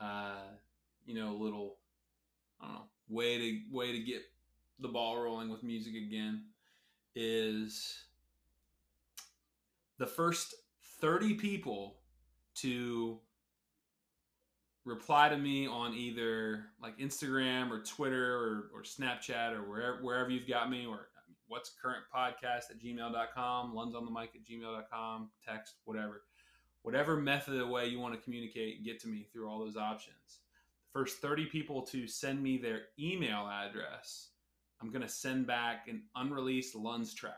uh, 0.00 0.46
you 1.04 1.16
know, 1.16 1.32
little, 1.32 1.78
I 2.60 2.66
don't 2.66 2.74
know, 2.74 2.82
way 3.08 3.36
to 3.36 3.60
way 3.72 3.90
to 3.90 3.98
get 3.98 4.22
the 4.78 4.88
ball 4.88 5.20
rolling 5.20 5.48
with 5.48 5.64
music 5.64 5.94
again 5.96 6.44
is 7.16 8.04
the 9.98 10.06
first 10.06 10.54
30 11.00 11.34
people 11.34 11.96
to 12.58 13.18
reply 14.88 15.28
to 15.28 15.36
me 15.36 15.66
on 15.66 15.94
either 15.94 16.66
like 16.82 16.98
Instagram 16.98 17.70
or 17.70 17.82
Twitter 17.82 18.34
or, 18.34 18.70
or 18.74 18.82
Snapchat 18.82 19.52
or 19.52 19.68
wherever 19.68 19.98
wherever 20.02 20.30
you've 20.30 20.48
got 20.48 20.70
me 20.70 20.86
or 20.86 21.08
what's 21.48 21.70
current 21.82 22.04
podcast 22.14 22.70
at 22.70 22.80
gmail.com, 22.82 23.74
Luns 23.74 23.94
on 23.94 24.04
the 24.04 24.10
mic 24.10 24.30
at 24.34 24.44
gmail.com, 24.44 25.30
text, 25.46 25.74
whatever. 25.84 26.22
Whatever 26.82 27.16
method 27.16 27.60
of 27.60 27.68
way 27.68 27.86
you 27.86 27.98
want 27.98 28.14
to 28.14 28.20
communicate, 28.20 28.84
get 28.84 29.00
to 29.00 29.08
me 29.08 29.26
through 29.32 29.48
all 29.48 29.58
those 29.58 29.76
options. 29.76 30.40
First 30.92 31.18
30 31.18 31.46
people 31.46 31.82
to 31.82 32.06
send 32.06 32.42
me 32.42 32.56
their 32.56 32.82
email 32.98 33.48
address, 33.48 34.28
I'm 34.80 34.90
going 34.90 35.02
to 35.02 35.08
send 35.08 35.46
back 35.46 35.88
an 35.88 36.02
unreleased 36.16 36.74
Luns 36.74 37.12
track. 37.12 37.34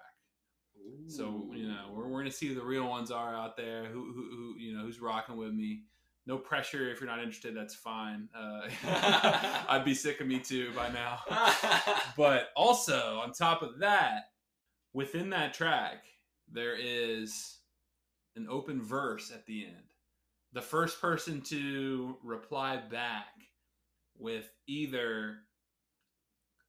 So, 1.09 1.51
you 1.55 1.69
know, 1.69 1.87
we're, 1.93 2.05
we're 2.05 2.21
going 2.21 2.31
to 2.31 2.37
see 2.37 2.49
who 2.49 2.55
the 2.55 2.65
real 2.65 2.89
ones 2.89 3.11
are 3.11 3.35
out 3.35 3.57
there, 3.57 3.87
who, 3.87 4.13
who, 4.13 4.31
who, 4.31 4.55
you 4.59 4.77
know, 4.77 4.85
who's 4.85 5.01
rocking 5.01 5.37
with 5.37 5.53
me. 5.53 5.83
No 6.31 6.39
pressure. 6.39 6.89
If 6.89 7.01
you're 7.01 7.11
not 7.11 7.19
interested, 7.19 7.57
that's 7.57 7.75
fine. 7.75 8.29
Uh, 8.33 8.61
I'd 9.69 9.83
be 9.85 9.95
sick 9.95 10.21
of 10.21 10.29
me 10.29 10.39
too 10.39 10.71
by 10.77 10.89
now. 10.89 11.19
But 12.17 12.51
also, 12.55 13.19
on 13.21 13.33
top 13.33 13.63
of 13.63 13.81
that, 13.81 14.27
within 14.93 15.31
that 15.31 15.55
track, 15.55 16.05
there 16.49 16.77
is 16.79 17.59
an 18.37 18.47
open 18.49 18.81
verse 18.81 19.33
at 19.33 19.45
the 19.47 19.65
end. 19.67 19.83
The 20.53 20.61
first 20.61 21.01
person 21.01 21.41
to 21.47 22.17
reply 22.23 22.77
back 22.77 23.35
with 24.17 24.49
either 24.69 25.39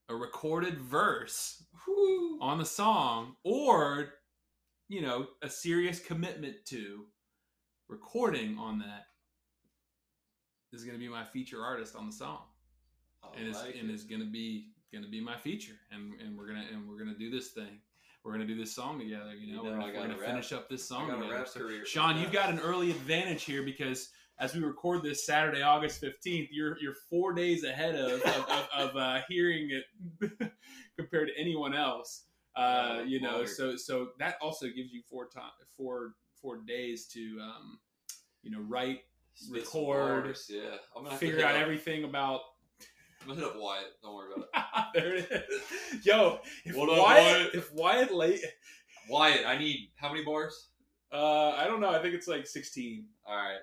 a 0.10 0.16
recorded 0.16 0.80
verse 0.80 1.64
on 2.40 2.58
the 2.58 2.66
song 2.66 3.36
or, 3.44 4.14
you 4.90 5.04
know, 5.04 5.28
a 5.44 5.50
serious 5.50 6.00
commitment 6.00 6.56
to 6.70 7.06
recording 7.88 8.58
on 8.58 8.80
that 8.80 9.11
is 10.74 10.84
going 10.84 10.98
to 10.98 11.00
be 11.00 11.10
my 11.10 11.24
feature 11.26 11.64
artist 11.64 11.96
on 11.96 12.08
the 12.08 12.14
song 12.14 12.40
and 13.38 13.48
is 13.48 13.56
like 13.56 13.76
and 13.76 13.90
it. 13.90 13.94
is 13.94 14.04
gonna 14.04 14.26
be 14.26 14.68
gonna 14.94 15.08
be 15.08 15.22
my 15.22 15.38
feature, 15.38 15.76
and 15.92 16.14
and 16.20 16.38
we're 16.38 16.48
gonna 16.48 16.66
and 16.72 16.88
we're 16.88 16.98
gonna 16.98 17.18
do 17.18 17.30
this 17.30 17.50
thing. 17.50 17.80
We're 18.24 18.34
gonna 18.34 18.46
do 18.46 18.58
this 18.58 18.74
song 18.74 19.00
together. 19.00 19.34
You 19.34 19.56
know, 19.56 19.64
You 19.64 19.70
know, 19.70 19.78
we're 19.78 19.80
gonna, 19.80 19.94
we're 19.94 20.08
gonna 20.08 20.20
rap- 20.20 20.30
finish 20.30 20.54
up 20.54 20.70
this 20.70 20.88
song 20.88 21.10
together. 21.10 21.46
So, 21.46 21.68
Sean, 21.86 22.20
you've 22.20 22.32
got 22.32 22.50
an 22.50 22.60
early 22.60 22.92
advantage 22.92 23.44
here 23.44 23.64
because 23.64 24.10
as 24.40 24.54
we 24.54 24.62
record 24.62 25.04
this 25.04 25.26
Saturday, 25.26 25.62
August 25.62 26.00
fifteenth, 26.00 26.50
you're 26.52 26.78
you're 26.80 26.96
four 27.10 27.34
days 27.34 27.64
ahead 27.64 27.96
of 27.96 28.22
of, 28.22 28.50
of, 28.50 28.68
of 28.74 28.96
uh, 28.96 29.20
hearing 29.28 29.70
it 29.72 30.32
compared 30.98 31.30
to 31.30 31.40
anyone 31.40 31.74
else. 31.74 32.24
Uh, 32.56 33.02
you 33.06 33.22
know, 33.22 33.46
so 33.46 33.76
so 33.78 34.10
that 34.20 34.36
also 34.42 34.68
gives 34.68 34.92
you 34.92 35.02
four 35.10 35.28
time 35.28 35.52
four 35.78 36.16
four 36.42 36.58
days 36.58 37.08
to 37.08 37.40
um, 37.42 37.80
you 38.44 38.52
know 38.52 38.60
write, 38.68 39.00
record, 39.50 40.24
bars, 40.26 40.48
Yeah, 40.50 40.76
I'm 40.96 41.04
gonna 41.04 41.18
figure 41.18 41.44
out 41.46 41.56
up- 41.56 41.62
everything 41.62 42.04
about 42.04 42.42
I'm 43.22 43.28
gonna 43.28 43.40
hit 43.42 43.50
up 43.50 43.56
Wyatt. 43.58 43.86
Don't 44.02 44.16
worry 44.16 44.32
about 44.36 44.48
it. 44.56 44.94
there 44.96 45.16
it 45.16 45.30
is. 45.50 46.06
Yo, 46.06 46.40
if 46.66 46.76
What 46.76 46.90
up, 46.90 46.98
Wyatt, 46.98 47.24
Wyatt? 47.40 47.54
if 47.56 47.74
Wyatt 47.74 48.14
late, 48.14 48.44
Wyatt, 49.10 49.46
I 49.46 49.58
need 49.60 49.92
how 49.96 50.12
many 50.12 50.24
bars? 50.26 50.70
uh, 51.12 51.50
I 51.52 51.66
don't 51.68 51.82
know. 51.82 51.90
I 51.90 52.02
think 52.02 52.16
it's 52.16 52.28
like 52.28 52.48
sixteen. 52.48 53.06
All 53.26 53.36
right, 53.36 53.60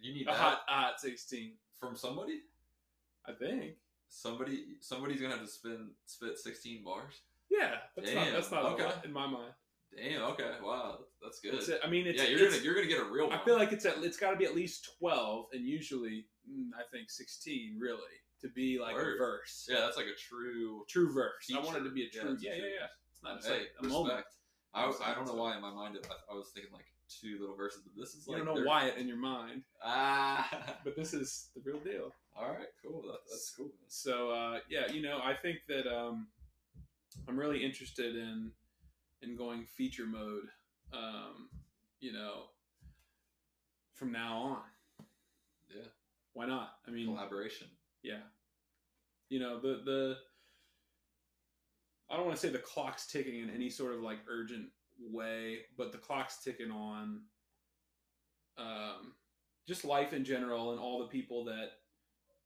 you 0.00 0.12
need 0.14 0.22
A 0.22 0.26
that 0.26 0.34
hot, 0.36 0.60
hot 0.68 1.00
sixteen. 1.00 1.54
from 1.80 1.96
somebody. 1.96 2.40
I 3.26 3.32
think. 3.32 3.74
somebody 4.08 4.64
somebody's 4.80 5.20
gonna 5.20 5.34
have 5.36 5.44
to 5.44 5.50
spin 5.50 5.90
spit 6.06 6.38
sixteen 6.38 6.84
bars. 6.84 7.14
Yeah, 7.50 7.76
that's 7.96 8.14
not 8.14 8.32
that's 8.32 8.50
not 8.50 8.64
okay. 8.72 8.90
in 9.04 9.12
my 9.12 9.26
mind. 9.26 9.52
Damn. 9.96 10.22
Okay. 10.32 10.50
Wow. 10.62 10.98
That's 11.22 11.40
good. 11.40 11.54
It's 11.54 11.68
a- 11.68 11.84
I 11.84 11.88
mean, 11.90 12.06
it's 12.06 12.22
yeah, 12.22 12.28
you're 12.28 12.48
gonna 12.50 12.62
you're 12.62 12.74
gonna 12.74 12.86
get 12.86 13.00
a 13.00 13.04
real. 13.04 13.28
One. 13.28 13.38
I 13.38 13.44
feel 13.44 13.56
like 13.56 13.72
it's 13.72 13.84
at 13.84 13.98
it's 14.02 14.16
got 14.16 14.30
to 14.30 14.36
be 14.36 14.44
at 14.44 14.54
least 14.54 14.88
twelve, 14.98 15.46
and 15.52 15.66
usually 15.66 16.26
mm, 16.50 16.70
I 16.74 16.82
think 16.90 17.10
sixteen 17.10 17.76
really 17.78 18.00
to 18.40 18.48
be 18.48 18.78
like 18.80 18.94
a 18.94 18.98
verse. 19.18 19.68
Yeah, 19.70 19.80
that's 19.80 19.96
like 19.96 20.06
a 20.06 20.16
true. 20.18 20.84
True 20.88 21.12
verse. 21.12 21.46
I 21.50 21.56
Feature. 21.56 21.66
want 21.66 21.78
it 21.78 21.84
to 21.84 21.90
be 21.90 22.02
a 22.02 22.08
Yeah, 22.12 22.22
true. 22.22 22.30
a 22.32 22.36
Yeah, 22.40 22.54
yeah, 22.54 22.62
yeah. 22.64 22.86
It's 23.12 23.22
not 23.22 23.36
just 23.36 23.48
Hey, 23.48 23.54
like 23.58 23.68
a 23.82 23.86
moment. 23.86 24.24
I, 24.74 24.86
was, 24.86 24.96
I 25.04 25.14
don't 25.14 25.26
know 25.26 25.34
why 25.34 25.54
in 25.54 25.60
my 25.60 25.70
mind 25.72 25.98
I, 26.02 26.32
I 26.32 26.34
was 26.34 26.48
thinking 26.54 26.72
like 26.72 26.86
two 27.10 27.36
little 27.38 27.54
verses, 27.54 27.82
but 27.84 27.92
this 28.00 28.14
is 28.14 28.26
You 28.26 28.36
like 28.36 28.44
don't 28.46 28.54
know 28.56 28.62
why 28.66 28.86
it 28.86 28.96
in 28.96 29.06
your 29.06 29.18
mind, 29.18 29.62
Ah. 29.84 30.48
but 30.84 30.96
this 30.96 31.12
is 31.12 31.50
the 31.54 31.60
real 31.62 31.78
deal. 31.80 32.10
All 32.34 32.48
right. 32.48 32.68
Cool. 32.82 33.02
That, 33.02 33.18
that's 33.30 33.52
cool. 33.54 33.68
So 33.88 34.30
uh, 34.30 34.58
yeah, 34.70 34.90
you 34.90 35.02
know, 35.02 35.18
I 35.22 35.34
think 35.34 35.58
that 35.68 35.86
um, 35.86 36.26
I'm 37.28 37.38
really 37.38 37.62
interested 37.62 38.16
in 38.16 38.50
in 39.22 39.36
going 39.36 39.64
feature 39.64 40.06
mode. 40.06 40.44
Um, 40.92 41.48
you 42.00 42.12
know, 42.12 42.42
from 43.94 44.12
now 44.12 44.36
on. 44.38 45.06
Yeah. 45.74 45.86
Why 46.34 46.46
not? 46.46 46.72
I 46.86 46.90
mean, 46.90 47.06
Collaboration. 47.06 47.68
yeah. 48.02 48.20
You 49.28 49.40
know 49.40 49.58
the 49.60 49.80
the. 49.84 50.16
I 52.10 52.16
don't 52.16 52.26
want 52.26 52.36
to 52.38 52.46
say 52.46 52.52
the 52.52 52.58
clock's 52.58 53.06
ticking 53.06 53.40
in 53.40 53.48
any 53.50 53.70
sort 53.70 53.94
of 53.94 54.00
like 54.02 54.18
urgent 54.28 54.66
way, 55.00 55.60
but 55.78 55.92
the 55.92 55.98
clock's 55.98 56.42
ticking 56.42 56.70
on. 56.70 57.22
Um, 58.58 59.14
just 59.66 59.84
life 59.84 60.12
in 60.12 60.24
general 60.24 60.72
and 60.72 60.80
all 60.80 60.98
the 60.98 61.06
people 61.06 61.44
that 61.44 61.70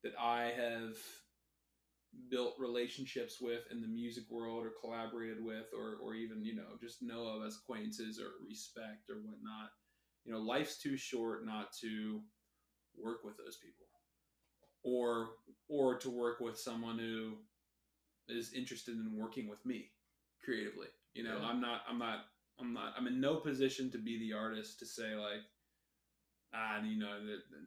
that 0.04 0.12
I 0.20 0.52
have 0.56 0.96
built 2.30 2.54
relationships 2.58 3.38
with 3.40 3.62
in 3.70 3.80
the 3.80 3.88
music 3.88 4.24
world 4.30 4.64
or 4.64 4.72
collaborated 4.80 5.42
with 5.44 5.66
or, 5.76 5.96
or 6.02 6.14
even 6.14 6.44
you 6.44 6.54
know 6.54 6.76
just 6.80 7.02
know 7.02 7.26
of 7.26 7.44
as 7.46 7.56
acquaintances 7.56 8.18
or 8.20 8.44
respect 8.46 9.08
or 9.10 9.16
whatnot 9.16 9.70
you 10.24 10.32
know 10.32 10.40
life's 10.40 10.78
too 10.78 10.96
short 10.96 11.44
not 11.46 11.72
to 11.80 12.20
work 12.98 13.18
with 13.24 13.36
those 13.36 13.58
people 13.58 13.86
or 14.82 15.30
or 15.68 15.98
to 15.98 16.10
work 16.10 16.40
with 16.40 16.58
someone 16.58 16.98
who 16.98 17.34
is 18.28 18.52
interested 18.54 18.94
in 18.96 19.12
working 19.16 19.48
with 19.48 19.64
me 19.64 19.90
creatively 20.44 20.88
you 21.14 21.22
know 21.22 21.38
Yeah. 21.40 21.46
i'm 21.46 21.60
not 21.60 21.82
i'm 21.88 21.98
not 21.98 22.26
i'm 22.60 22.72
not 22.72 22.94
i'm 22.96 23.06
in 23.06 23.20
no 23.20 23.36
position 23.36 23.90
to 23.92 23.98
be 23.98 24.18
the 24.18 24.32
artist 24.36 24.78
to 24.80 24.86
say 24.86 25.14
like 25.14 25.42
ah, 26.54 26.82
you 26.82 26.98
know, 26.98 27.18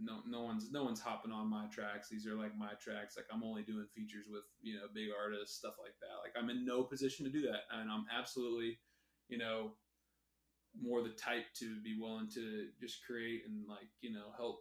no, 0.01 0.19
no 0.27 0.41
one's 0.43 0.71
no 0.71 0.83
one's 0.83 0.99
hopping 0.99 1.31
on 1.31 1.49
my 1.49 1.65
tracks. 1.67 2.09
These 2.09 2.27
are 2.27 2.35
like 2.35 2.57
my 2.57 2.73
tracks. 2.81 3.15
Like 3.17 3.25
I'm 3.31 3.43
only 3.43 3.63
doing 3.63 3.85
features 3.95 4.25
with 4.29 4.43
you 4.61 4.75
know 4.75 4.87
big 4.93 5.09
artists, 5.17 5.57
stuff 5.57 5.75
like 5.81 5.95
that. 6.01 6.21
Like 6.23 6.41
I'm 6.41 6.49
in 6.49 6.65
no 6.65 6.83
position 6.83 7.25
to 7.25 7.31
do 7.31 7.41
that, 7.43 7.63
and 7.71 7.91
I'm 7.91 8.05
absolutely, 8.15 8.79
you 9.27 9.37
know, 9.37 9.71
more 10.79 11.01
the 11.01 11.09
type 11.09 11.45
to 11.59 11.81
be 11.81 11.97
willing 11.99 12.29
to 12.35 12.67
just 12.79 13.05
create 13.05 13.43
and 13.47 13.67
like 13.67 13.89
you 14.01 14.13
know 14.13 14.31
help 14.37 14.59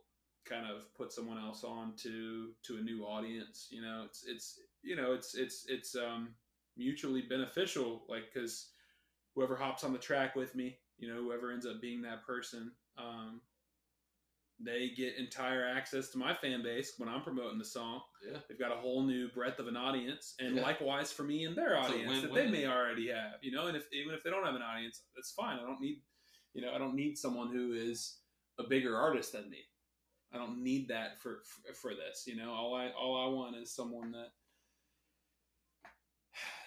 kind 0.49 0.67
of 0.67 0.93
put 0.95 1.13
someone 1.13 1.39
else 1.39 1.65
on 1.65 1.95
to 1.97 2.51
to 2.65 2.79
a 2.79 2.81
new 2.81 3.05
audience. 3.05 3.69
You 3.71 3.83
know, 3.83 4.03
it's 4.07 4.25
it's 4.27 4.61
you 4.83 4.97
know 4.97 5.13
it's 5.13 5.35
it's 5.35 5.67
it's 5.69 5.95
um 5.95 6.31
mutually 6.77 7.23
beneficial. 7.23 8.05
Like 8.09 8.25
because 8.33 8.71
whoever 9.35 9.57
hops 9.57 9.85
on 9.85 9.93
the 9.93 9.99
track 9.99 10.35
with 10.35 10.55
me, 10.55 10.79
you 10.99 11.09
know, 11.09 11.23
whoever 11.23 11.53
ends 11.53 11.67
up 11.67 11.81
being 11.81 12.03
that 12.03 12.25
person. 12.27 12.73
Um, 12.97 13.41
they 14.61 14.91
get 14.97 15.17
entire 15.17 15.65
access 15.65 16.11
to 16.11 16.19
my 16.19 16.35
fan 16.35 16.63
base 16.63 16.95
when 16.99 17.09
I'm 17.09 17.23
promoting 17.23 17.59
the 17.59 17.65
song. 17.65 18.01
Yeah. 18.29 18.39
They've 18.49 18.59
got 18.59 18.73
a 18.73 18.81
whole 18.81 19.05
new 19.05 19.29
breadth 19.29 19.61
of 19.61 19.69
an 19.69 19.77
audience, 19.77 20.35
and 20.41 20.57
Yeah. 20.57 20.63
likewise 20.63 21.13
for 21.13 21.23
me 21.23 21.45
and 21.45 21.57
their 21.57 21.77
It's 21.77 21.89
audience 21.89 22.23
that 22.23 22.35
they 22.35 22.51
may 22.51 22.67
already 22.67 23.09
have. 23.09 23.43
You 23.43 23.53
know, 23.53 23.69
and 23.69 23.77
if 23.77 23.87
even 23.93 24.15
if 24.15 24.23
they 24.25 24.31
don't 24.31 24.45
have 24.45 24.57
an 24.57 24.63
audience, 24.63 25.03
that's 25.15 25.31
fine. 25.33 25.59
I 25.59 25.63
don't 25.63 25.81
need, 25.81 26.03
you 26.55 26.63
know, 26.63 26.73
I 26.75 26.79
don't 26.79 26.97
need 26.97 27.17
someone 27.17 27.53
who 27.53 27.73
is 27.73 28.19
a 28.59 28.65
bigger 28.65 28.97
artist 28.97 29.33
than 29.33 29.49
me. 29.49 29.63
I 30.33 30.37
don't 30.39 30.63
need 30.63 30.89
that 30.89 31.21
for 31.21 31.43
for, 31.45 31.75
for 31.75 31.95
this. 31.95 32.25
You 32.27 32.37
know, 32.37 32.53
all 32.53 32.75
I 32.75 32.91
all 32.91 33.17
I 33.25 33.33
want 33.33 33.57
is 33.57 33.73
someone 33.75 34.11
that. 34.13 34.33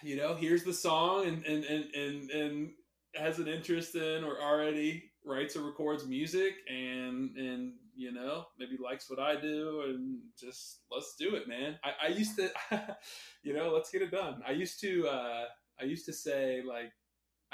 You 0.02 0.16
know, 0.16 0.34
here's 0.34 0.64
the 0.64 0.72
song 0.74 1.26
and 1.26 1.44
and, 1.44 1.64
and, 1.64 1.94
and 1.94 2.30
and 2.30 2.70
has 3.14 3.38
an 3.38 3.46
interest 3.48 3.94
in 3.94 4.24
or 4.24 4.40
already 4.40 5.12
writes 5.24 5.54
or 5.56 5.62
records 5.62 6.06
music 6.06 6.54
and 6.68 7.36
and 7.36 7.74
you 7.94 8.12
know 8.12 8.46
maybe 8.58 8.76
likes 8.82 9.10
what 9.10 9.18
I 9.18 9.40
do 9.40 9.82
and 9.86 10.18
just 10.38 10.80
let's 10.90 11.14
do 11.18 11.34
it, 11.34 11.48
man. 11.48 11.78
I, 11.84 12.06
I 12.06 12.08
used 12.08 12.36
to, 12.36 12.50
you 13.42 13.54
know, 13.54 13.70
let's 13.70 13.90
get 13.90 14.02
it 14.02 14.10
done. 14.10 14.42
I 14.46 14.52
used 14.52 14.80
to 14.80 15.06
uh 15.08 15.44
I 15.80 15.84
used 15.84 16.06
to 16.06 16.12
say 16.12 16.62
like 16.66 16.92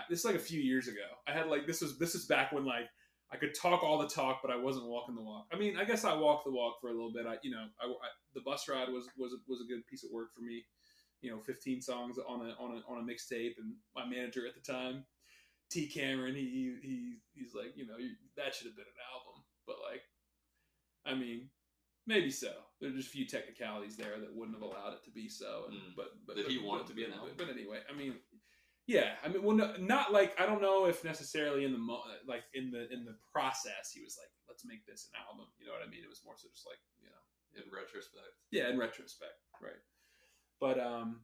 this 0.09 0.21
is 0.21 0.25
like 0.25 0.37
a 0.37 0.41
few 0.41 0.61
years 0.61 0.89
ago. 0.89 1.07
I 1.27 1.33
had 1.33 1.49
like 1.49 1.67
this 1.67 1.81
was 1.81 1.99
this 1.99 2.15
is 2.15 2.27
back 2.27 2.53
when 2.53 2.65
like 2.65 2.89
I 3.31 3.37
could 3.37 3.55
talk 3.55 3.83
all 3.83 3.99
the 3.99 4.09
talk, 4.09 4.41
but 4.43 4.51
I 4.51 4.57
wasn't 4.57 4.87
walking 4.87 5.15
the 5.15 5.23
walk. 5.23 5.47
I 5.53 5.59
mean, 5.59 5.77
I 5.77 5.85
guess 5.85 6.05
I 6.05 6.15
walked 6.15 6.45
the 6.45 6.53
walk 6.53 6.81
for 6.81 6.89
a 6.89 6.93
little 6.93 7.13
bit. 7.13 7.27
I 7.27 7.37
you 7.43 7.51
know 7.51 7.65
I, 7.81 7.87
I 7.87 8.09
the 8.35 8.41
bus 8.41 8.69
ride 8.69 8.89
was 8.89 9.09
was 9.17 9.33
was 9.47 9.61
a 9.61 9.69
good 9.69 9.87
piece 9.87 10.05
of 10.05 10.11
work 10.13 10.33
for 10.35 10.43
me. 10.43 10.65
You 11.21 11.33
know, 11.33 11.41
15 11.41 11.83
songs 11.83 12.17
on 12.19 12.47
a 12.47 12.55
on 12.63 12.77
a 12.77 12.93
on 12.93 12.99
a 12.99 13.03
mixtape, 13.03 13.55
and 13.59 13.75
my 13.97 14.07
manager 14.07 14.47
at 14.47 14.55
the 14.55 14.73
time, 14.73 15.05
T. 15.71 15.89
Cameron, 15.89 16.35
he 16.35 16.77
he 16.83 17.17
he's 17.35 17.55
like, 17.55 17.77
you 17.77 17.87
know, 17.87 17.97
that 18.37 18.55
should 18.55 18.67
have 18.67 18.77
been 18.77 18.87
an 18.89 19.05
album, 19.13 19.45
but 19.67 19.77
like, 19.91 20.03
I 21.09 21.15
mean, 21.15 21.49
maybe 22.07 22.31
so. 22.31 22.53
There's 22.81 22.95
just 22.95 23.09
a 23.09 23.11
few 23.11 23.27
technicalities 23.27 23.97
there 23.97 24.21
that 24.21 24.33
wouldn't 24.35 24.57
have 24.57 24.63
allowed 24.63 24.93
it 24.95 25.05
to 25.05 25.11
be 25.11 25.29
so. 25.29 25.65
And, 25.69 25.77
Mm. 25.79 25.97
But 25.97 26.09
but 26.27 26.37
Did 26.37 26.45
but, 26.45 26.53
he 26.53 26.59
want 26.59 26.87
to 26.87 26.95
be 26.95 27.05
an 27.05 27.13
album? 27.13 27.35
But 27.37 27.49
anyway, 27.49 27.81
I 27.91 27.97
mean, 27.97 28.15
yeah, 28.87 29.17
I 29.25 29.29
mean, 29.29 29.43
well, 29.43 29.57
no, 29.57 29.75
not 29.79 30.13
like 30.13 30.39
I 30.41 30.47
don't 30.47 30.63
know 30.63 30.87
if 30.87 31.03
necessarily 31.05 31.65
in 31.65 31.73
the 31.73 31.79
mo- 31.79 32.05
like 32.27 32.45
in 32.55 32.71
the 32.71 32.93
in 32.93 33.05
the 33.05 33.17
process 33.33 33.91
he 33.93 34.03
was 34.05 34.17
like, 34.21 34.31
let's 34.49 34.65
make 34.65 34.87
this 34.87 35.09
an 35.13 35.21
album. 35.27 35.47
You 35.59 35.67
know 35.67 35.73
what 35.73 35.83
I 35.87 35.91
mean? 35.91 36.05
It 36.05 36.09
was 36.09 36.23
more 36.25 36.35
so 36.37 36.49
just 36.55 36.67
like 36.67 36.79
you 37.03 37.09
know, 37.09 37.65
In 37.65 37.71
retrospect. 37.75 38.33
yeah, 38.51 38.69
in 38.71 38.79
retrospect, 38.79 39.39
right? 39.61 39.83
But 40.61 40.79
um, 40.81 41.21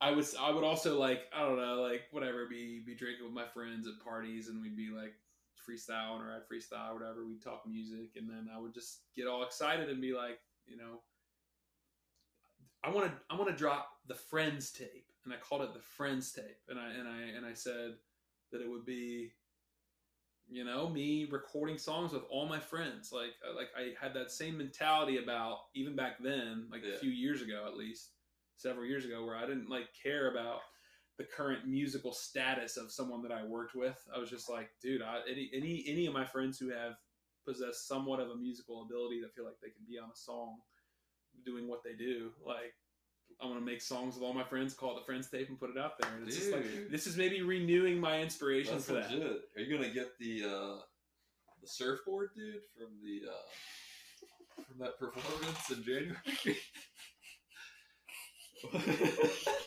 I 0.00 0.10
was 0.12 0.34
I 0.38 0.50
would 0.50 0.64
also 0.64 0.98
like 0.98 1.22
I 1.34 1.40
don't 1.40 1.56
know 1.58 1.82
like 1.82 2.02
whatever 2.10 2.46
be 2.46 2.82
be 2.86 2.94
drinking 2.94 3.24
with 3.24 3.34
my 3.34 3.46
friends 3.52 3.86
at 3.86 4.02
parties 4.04 4.48
and 4.48 4.60
we'd 4.60 4.76
be 4.76 4.90
like 4.94 5.14
freestyling 5.68 6.20
or 6.20 6.30
I'd 6.32 6.48
freestyle 6.48 6.90
or 6.90 6.94
whatever. 6.94 7.26
We'd 7.26 7.42
talk 7.42 7.64
music 7.66 8.10
and 8.16 8.28
then 8.28 8.48
I 8.54 8.58
would 8.58 8.74
just 8.74 9.00
get 9.14 9.26
all 9.26 9.42
excited 9.42 9.88
and 9.90 10.00
be 10.00 10.14
like, 10.14 10.38
you 10.66 10.76
know, 10.76 11.00
I 12.84 12.90
want 12.90 13.06
to 13.08 13.12
I 13.30 13.36
want 13.36 13.50
to 13.50 13.56
drop 13.56 13.88
the 14.06 14.14
Friends 14.14 14.70
tape 14.70 15.10
and 15.24 15.32
I 15.34 15.36
called 15.38 15.62
it 15.62 15.74
the 15.74 15.80
Friends 15.80 16.32
tape 16.32 16.60
and 16.68 16.78
I 16.78 16.90
and 16.90 17.08
I 17.08 17.20
and 17.36 17.44
I 17.44 17.54
said 17.54 17.94
that 18.52 18.60
it 18.60 18.70
would 18.70 18.86
be 18.86 19.32
you 20.48 20.64
know 20.64 20.88
me 20.88 21.26
recording 21.30 21.76
songs 21.78 22.12
with 22.12 22.22
all 22.30 22.46
my 22.46 22.60
friends 22.60 23.10
like 23.12 23.32
uh, 23.48 23.54
like 23.56 23.68
i 23.76 23.92
had 24.00 24.14
that 24.14 24.30
same 24.30 24.56
mentality 24.56 25.18
about 25.18 25.58
even 25.74 25.96
back 25.96 26.22
then 26.22 26.68
like 26.70 26.82
Yeah. 26.84 26.94
a 26.94 26.98
few 26.98 27.10
years 27.10 27.42
ago 27.42 27.64
at 27.66 27.76
least 27.76 28.10
several 28.56 28.86
years 28.86 29.04
ago 29.04 29.24
where 29.24 29.34
i 29.36 29.44
didn't 29.44 29.68
like 29.68 29.88
care 30.00 30.30
about 30.30 30.60
the 31.18 31.24
current 31.24 31.66
musical 31.66 32.12
status 32.12 32.76
of 32.76 32.92
someone 32.92 33.22
that 33.22 33.32
i 33.32 33.44
worked 33.44 33.74
with 33.74 33.98
i 34.14 34.18
was 34.18 34.30
just 34.30 34.50
like 34.50 34.70
dude 34.82 35.02
I, 35.02 35.20
any 35.30 35.50
any 35.54 35.84
any 35.88 36.06
of 36.06 36.14
my 36.14 36.24
friends 36.24 36.58
who 36.58 36.68
have 36.70 36.94
possessed 37.46 37.86
somewhat 37.88 38.20
of 38.20 38.30
a 38.30 38.36
musical 38.36 38.82
ability 38.82 39.20
that 39.22 39.34
feel 39.34 39.44
like 39.44 39.60
they 39.62 39.70
can 39.70 39.84
be 39.88 39.98
on 39.98 40.10
a 40.10 40.16
song 40.16 40.56
doing 41.44 41.68
what 41.68 41.82
they 41.84 41.92
do 41.92 42.30
like 42.44 42.74
i'm 43.40 43.48
gonna 43.48 43.60
make 43.60 43.80
songs 43.80 44.14
with 44.14 44.24
all 44.24 44.34
my 44.34 44.44
friends 44.44 44.74
call 44.74 44.96
it 44.96 45.00
the 45.00 45.06
friends 45.06 45.28
tape 45.30 45.48
and 45.48 45.58
put 45.60 45.70
it 45.70 45.78
out 45.78 45.92
there 46.00 46.10
and 46.16 46.26
it's 46.26 46.36
just 46.36 46.52
like 46.52 46.62
Dude. 46.62 46.90
this 46.90 47.06
is 47.06 47.16
maybe 47.16 47.42
renewing 47.42 47.98
my 48.00 48.20
inspiration 48.20 48.74
That's 48.74 48.86
for 48.86 48.94
that 48.94 49.10
legit. 49.10 49.42
Are 49.56 49.60
you 49.60 49.76
gonna 49.76 49.92
get 49.92 50.18
the 50.18 50.44
uh, 50.44 50.80
the 51.60 51.66
surfboard 51.68 52.30
dude 52.34 52.62
from 52.76 52.88
the 53.02 53.22
uh, 53.30 54.62
from 54.62 54.78
that 54.78 54.98
performance 54.98 55.70
in 55.70 55.84
January? 55.84 56.16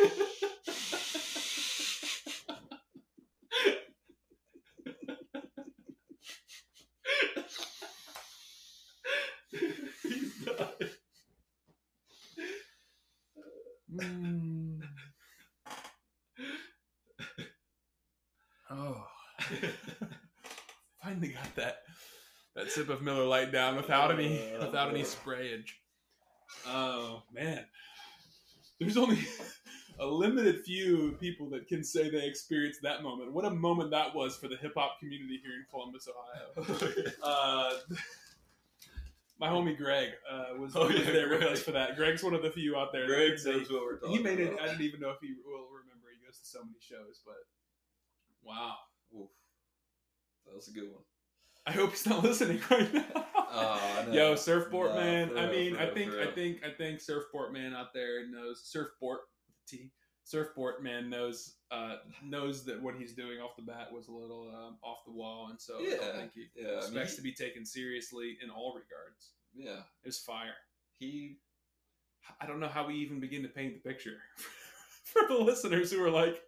Mm. 13.95 14.81
Oh, 18.71 19.05
finally 21.03 21.29
got 21.29 21.55
that 21.57 21.83
that 22.57 22.71
sip 22.71 22.89
of 22.89 23.03
Miller 23.03 23.25
Lite 23.25 23.53
down 23.53 23.77
without 23.77 24.11
any 24.13 24.55
Uh, 24.55 24.65
without 24.67 24.89
any 24.91 25.03
sprayage. 25.03 25.73
Oh 26.67 27.23
man, 27.33 27.67
there's 28.81 28.97
only 28.97 29.19
a 30.01 30.07
limited 30.07 30.65
few 30.65 31.13
people 31.21 31.49
that 31.51 31.69
can 31.69 31.85
say 31.85 32.11
they 32.11 32.27
experienced 32.27 32.83
that 32.83 33.03
moment. 33.03 33.33
What 33.33 33.45
a 33.45 33.51
moment 33.51 33.91
that 33.91 34.15
was 34.15 34.37
for 34.37 34.49
the 34.49 34.57
hip 34.57 34.73
hop 34.77 34.99
community 34.99 35.41
here 35.43 35.55
in 35.55 35.65
Columbus, 35.71 36.09
Ohio. 36.09 37.03
Uh, 37.23 37.71
my 39.39 39.49
homie 39.49 39.77
Greg 39.77 40.11
uh, 40.31 40.57
was, 40.59 40.73
Oh, 40.77 40.89
yeah, 40.89 41.05
there 41.11 41.29
with 41.29 41.43
us 41.43 41.63
for 41.63 41.73
that. 41.73 41.97
Greg's 41.97 42.23
one 42.23 42.35
of 42.35 42.43
the 42.43 42.51
few 42.51 42.77
out 42.77 42.93
there. 42.93 43.07
Greg 43.07 43.39
knows 43.45 43.71
what 43.71 43.83
we're 43.83 43.97
talking 43.99 44.17
he 44.17 44.23
made 44.23 44.41
it. 44.41 44.57
I 44.61 44.67
didn't 44.67 44.83
even 44.83 45.01
know 45.01 45.11
if 45.11 45.21
he 45.21 45.35
will 45.45 45.67
remember. 45.69 46.09
He 46.19 46.25
goes 46.25 46.39
to 46.39 46.47
so 46.47 46.61
many 46.61 46.79
shows, 46.81 47.21
but 47.25 47.37
wow. 48.43 48.75
Oof. 49.17 49.31
That 50.47 50.55
was 50.57 50.69
a 50.69 50.73
good 50.73 50.91
one. 50.91 51.03
I 51.67 51.73
hope 51.73 51.91
he's 51.91 52.07
not 52.07 52.25
listening 52.25 52.61
right 52.71 52.93
now. 52.93 53.05
Oh. 53.37 54.07
Yo, 54.11 54.35
surfboard 54.35 54.91
No, 54.95 55.01
man. 55.01 55.29
for 55.29 55.39
I 55.39 55.43
real, 55.45 55.53
mean, 55.53 55.77
I 55.77 55.87
think, 55.91 56.13
I 56.15 56.27
think, 56.33 56.59
I 56.65 56.71
think, 56.71 57.01
surfboard 57.01 57.53
man 57.53 57.73
out 57.75 57.93
there 57.95 58.27
knows 58.29 58.63
surfboard 58.65 59.21
T. 59.67 59.91
Surfboard 60.25 60.83
man 60.85 61.11
knows 61.11 61.55
uh, 61.73 61.97
knows 62.23 62.65
that 62.67 62.81
what 62.81 62.95
he's 62.95 63.13
doing 63.13 63.41
off 63.41 63.57
the 63.57 63.63
bat 63.63 63.89
was 63.93 64.07
a 64.09 64.13
little 64.13 64.49
um, 64.55 64.77
off 64.83 64.99
the 65.05 65.11
wall, 65.13 65.49
and 65.51 65.61
so 65.61 65.79
I 65.81 65.97
don't 65.97 66.17
think 66.17 66.33
he 66.35 66.47
yeah, 66.55 66.69
I 66.69 66.71
mean, 66.71 66.79
expects 66.79 67.11
he- 67.13 67.17
to 67.17 67.23
be 67.23 67.33
taken 67.33 67.67
seriously 67.67 68.39
in 68.43 68.49
all 68.51 68.69
regards. 68.75 69.33
Yeah, 69.55 69.81
It 70.05 70.07
was 70.07 70.19
fire. 70.19 70.55
he. 70.99 71.39
I 72.41 72.47
don't 72.47 72.61
know 72.61 72.69
how 72.69 72.87
we 72.87 72.95
even 72.95 73.19
begin 73.19 73.43
to 73.43 73.49
paint 73.49 73.75
the 73.75 73.81
picture 73.89 74.19
for 75.05 75.23
the 75.29 75.35
listeners 75.35 75.91
who 75.91 76.03
are 76.05 76.11
like, 76.11 76.41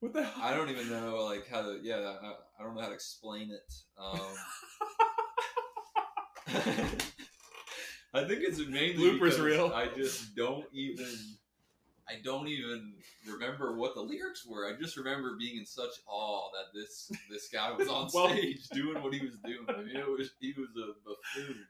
"What 0.00 0.12
the 0.12 0.24
hell?" 0.24 0.42
I 0.42 0.54
don't 0.56 0.68
even 0.70 0.90
know 0.90 1.22
like 1.24 1.46
how 1.48 1.62
to. 1.62 1.78
Yeah, 1.80 2.16
I, 2.20 2.32
I 2.58 2.64
don't 2.64 2.74
know 2.74 2.80
how 2.82 2.88
to 2.88 2.94
explain 2.94 3.52
it. 3.52 3.72
Um, 3.96 4.18
I 8.14 8.24
think 8.24 8.40
it's 8.42 8.58
mainly 8.58 9.18
Bloopers 9.18 9.42
reel. 9.42 9.72
I 9.72 9.86
just 9.96 10.34
don't 10.34 10.66
even. 10.72 11.06
I 12.12 12.20
don't 12.22 12.48
even 12.48 12.94
remember 13.26 13.76
what 13.76 13.94
the 13.94 14.00
lyrics 14.02 14.44
were. 14.46 14.68
I 14.68 14.78
just 14.80 14.96
remember 14.96 15.36
being 15.38 15.56
in 15.58 15.66
such 15.66 15.90
awe 16.06 16.50
that 16.52 16.78
this 16.78 17.10
this 17.30 17.48
guy 17.52 17.72
was 17.72 17.88
on 17.88 18.08
Well- 18.14 18.28
stage 18.30 18.68
doing 18.68 19.02
what 19.02 19.14
he 19.14 19.20
was 19.20 19.36
doing. 19.44 19.64
I 19.68 19.78
mean, 19.82 19.96
it 19.96 20.08
was 20.08 20.30
he 20.40 20.52
was 20.56 20.68
a 20.76 20.92
buffoon. 21.04 21.64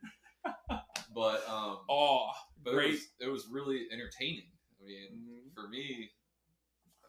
But 1.14 1.46
um, 1.48 1.78
Aw, 1.88 2.32
but 2.64 2.72
great. 2.74 2.86
it 2.88 2.90
was 2.92 3.00
it 3.20 3.28
was 3.28 3.46
really 3.50 3.86
entertaining. 3.92 4.48
I 4.82 4.86
mean, 4.86 5.08
Mhm. 5.12 5.54
for 5.54 5.68
me, 5.68 6.10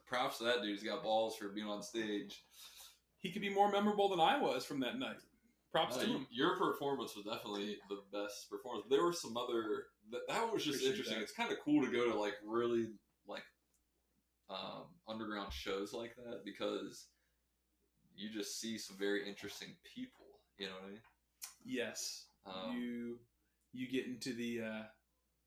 props 0.06 0.38
to 0.40 0.44
that 0.46 0.62
dude. 0.62 0.78
He's 0.78 0.84
got 0.84 1.04
balls 1.04 1.38
for 1.38 1.50
being 1.50 1.68
on 1.68 1.82
stage. 1.82 2.44
he 3.20 3.32
could 3.32 3.42
be 3.42 3.50
more 3.50 3.72
memorable 3.72 4.10
than 4.10 4.20
I 4.20 4.38
was 4.38 4.66
from 4.66 4.82
that 4.82 5.00
night. 5.00 5.16
Props 5.72 5.96
Uh, 5.96 6.02
to 6.02 6.06
him. 6.08 6.28
your 6.30 6.58
performance 6.58 7.16
was 7.16 7.24
definitely 7.26 7.78
the 7.90 8.04
best 8.12 8.50
performance. 8.50 8.86
There 8.90 9.02
were 9.04 9.14
some 9.14 9.38
other 9.38 9.86
that, 10.12 10.28
that 10.28 10.52
was 10.54 10.64
just 10.66 10.80
Appreciate 10.80 10.90
interesting. 10.92 11.18
that. 11.20 11.24
It's 11.24 11.32
kind 11.32 11.52
of 11.52 11.60
cool 11.62 11.84
to 11.86 11.90
go 11.92 12.12
to 12.12 12.20
like 12.20 12.36
really 12.46 12.92
um, 14.54 14.84
underground 15.08 15.52
shows 15.52 15.94
like 15.94 16.16
that 16.16 16.44
because 16.46 17.08
you 18.16 18.30
just 18.32 18.60
see 18.60 18.78
some 18.78 18.98
very 18.98 19.28
interesting 19.28 19.70
people. 19.84 20.26
You 20.58 20.68
know 20.68 20.74
what 20.74 20.86
I 20.86 20.92
mean? 20.92 21.02
Yes, 21.66 22.26
Um, 22.46 22.76
you 22.78 23.20
you 23.72 23.90
get 23.90 24.06
into 24.06 24.34
the 24.34 24.62
uh, 24.62 24.84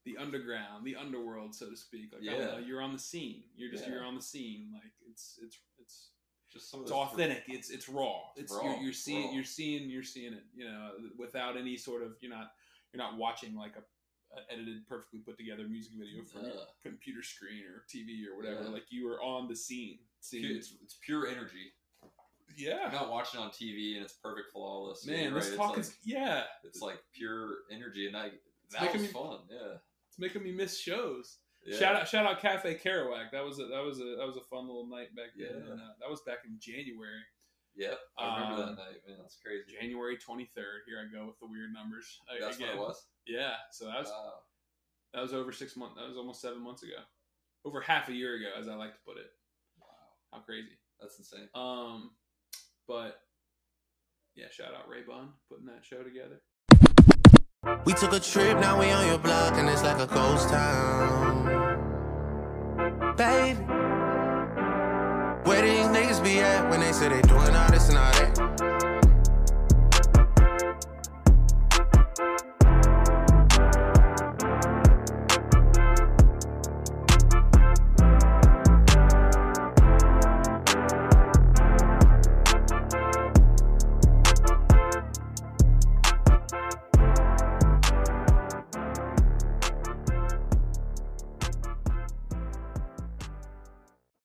the 0.04 0.16
underground, 0.16 0.84
the 0.84 0.96
underworld, 0.96 1.54
so 1.54 1.70
to 1.70 1.76
speak. 1.76 2.12
Like 2.12 2.22
I 2.22 2.32
don't 2.32 2.40
Yeah. 2.40 2.46
know, 2.52 2.58
you're 2.58 2.82
on 2.82 2.92
the 2.92 2.98
scene. 2.98 3.44
You're 3.54 3.70
just 3.70 3.84
Yeah. 3.84 3.92
you're 3.94 4.04
on 4.04 4.14
the 4.16 4.22
scene. 4.22 4.70
Like 4.72 4.92
it's 5.08 5.38
it's 5.42 5.58
it's 5.78 6.10
just 6.52 6.70
some 6.70 6.82
it's 6.82 6.90
authentic. 6.90 7.44
It's 7.48 7.70
it's 7.70 7.88
raw. 7.88 8.30
It's 8.36 8.52
Raw, 8.52 8.62
you're, 8.64 8.76
you're 8.84 8.92
seeing 8.92 9.28
raw. 9.28 9.34
you're 9.34 9.44
seeing 9.44 9.90
you're 9.90 10.02
seeing 10.02 10.32
it. 10.32 10.44
You 10.54 10.64
know, 10.64 10.92
without 11.18 11.56
any 11.56 11.76
sort 11.76 12.02
of 12.02 12.16
you're 12.20 12.32
not 12.32 12.52
you're 12.92 13.02
not 13.02 13.16
watching 13.16 13.54
like 13.54 13.76
a, 13.76 13.82
edited, 14.51 14.87
perfectly 14.88 15.20
put 15.20 15.37
together 15.37 15.64
music 15.68 15.92
video 15.99 16.22
from 16.25 16.42
your 16.46 16.55
Yeah. 16.55 16.61
computer 16.83 17.22
screen 17.22 17.64
or 17.64 17.85
TV 17.88 18.27
or 18.27 18.37
whatever. 18.37 18.62
Yeah. 18.64 18.68
Like 18.70 18.85
you 18.90 19.07
were 19.07 19.20
on 19.22 19.49
the 19.49 19.57
scene. 19.57 19.99
Seeing, 20.20 20.57
It's, 20.57 20.75
it's 20.83 20.99
pure 21.05 21.27
energy. 21.29 21.72
yeah, 22.57 22.83
You're 22.83 22.92
not 22.92 23.11
watching 23.11 23.38
on 23.40 23.51
TV 23.51 23.96
and 23.96 24.05
it's 24.05 24.14
perfect, 24.14 24.53
flawless. 24.53 25.07
Man, 25.07 25.25
you're 25.31 25.35
this 25.40 25.51
right. 25.51 25.57
talk 25.57 25.79
it's 25.79 25.88
is 25.88 25.94
like, 25.94 25.99
yeah. 26.05 26.42
it's 26.64 26.81
like 26.83 26.99
pure 27.12 27.59
energy, 27.70 28.07
and 28.07 28.16
I 28.16 28.31
that 28.72 28.83
making 28.83 29.03
was 29.03 29.09
me- 29.09 29.12
fun. 29.12 29.38
Yeah. 29.51 29.75
It's 30.09 30.18
making 30.18 30.42
me 30.42 30.53
miss 30.53 30.79
shows. 30.81 31.38
yeah. 31.64 31.79
Shout 31.79 31.96
out, 31.96 32.09
shout 32.09 32.27
out, 32.27 32.40
Cafe 32.40 32.79
Kerouac. 32.83 33.31
That 33.33 33.44
was 33.44 33.59
a 33.59 33.66
that 33.66 33.83
was 33.85 34.01
a 34.01 34.16
that 34.18 34.27
was 34.27 34.37
a 34.37 34.40
fun 34.49 34.66
little 34.66 34.87
night 34.88 35.14
back 35.14 35.31
then. 35.37 35.49
Yeah. 35.51 35.72
And, 35.72 35.81
uh, 35.81 35.92
that 36.01 36.09
was 36.11 36.22
back 36.27 36.38
in 36.46 36.57
January, 36.61 37.20
Yep, 37.76 37.98
I 38.18 38.34
remember 38.40 38.62
Um, 38.62 38.68
that 38.76 38.76
night, 38.82 39.00
man. 39.06 39.18
That's 39.20 39.36
crazy. 39.36 39.64
January 39.78 40.16
twenty 40.16 40.46
third. 40.54 40.82
Here 40.86 40.98
I 40.98 41.12
go 41.14 41.26
with 41.26 41.38
the 41.40 41.46
weird 41.46 41.72
numbers. 41.74 42.20
uh, 42.28 42.34
That's 42.40 42.56
again. 42.56 42.76
what 42.78 42.84
it 42.84 42.88
was. 42.88 43.06
Yeah, 43.26 43.54
so 43.70 43.84
that 43.86 43.98
was 43.98 44.08
Wow. 44.08 44.32
that 45.12 45.20
was 45.22 45.32
over 45.34 45.52
six 45.52 45.76
months. 45.76 45.96
That 45.98 46.08
was 46.08 46.16
almost 46.16 46.40
seven 46.40 46.62
months 46.62 46.82
ago. 46.82 46.96
Over 47.64 47.80
half 47.82 48.08
a 48.08 48.12
year 48.14 48.36
ago, 48.36 48.50
as 48.58 48.68
I 48.68 48.74
like 48.76 48.92
to 48.94 49.00
put 49.04 49.18
it. 49.18 49.30
Wow, 49.78 49.86
How 50.32 50.38
crazy. 50.40 50.78
that's 51.00 51.18
insane. 51.18 51.48
Um, 51.54 52.16
but 52.88 53.20
yeah, 54.34 54.46
shout 54.50 54.72
out 54.74 54.88
Ray 54.88 55.02
Bun 55.02 55.34
putting 55.50 55.66
that 55.66 55.84
show 55.84 56.02
together. 56.02 56.40
We 57.84 57.92
took 57.94 58.12
a 58.12 58.20
trip, 58.20 58.58
now 58.58 58.78
we 58.80 58.90
on 58.90 59.06
your 59.06 59.18
block, 59.18 59.54
and 59.56 59.68
it's 59.68 59.82
like 59.82 59.98
a 59.98 60.06
ghost 60.06 60.48
town. 60.48 61.44
Baby, 63.16 63.60
they 66.87 66.92
say 66.92 67.09
they 67.09 67.22
doing 67.22 67.57
all 67.57 67.70
this 67.70 67.88
and 67.88 67.99
all 67.99 68.12
that? 68.12 68.75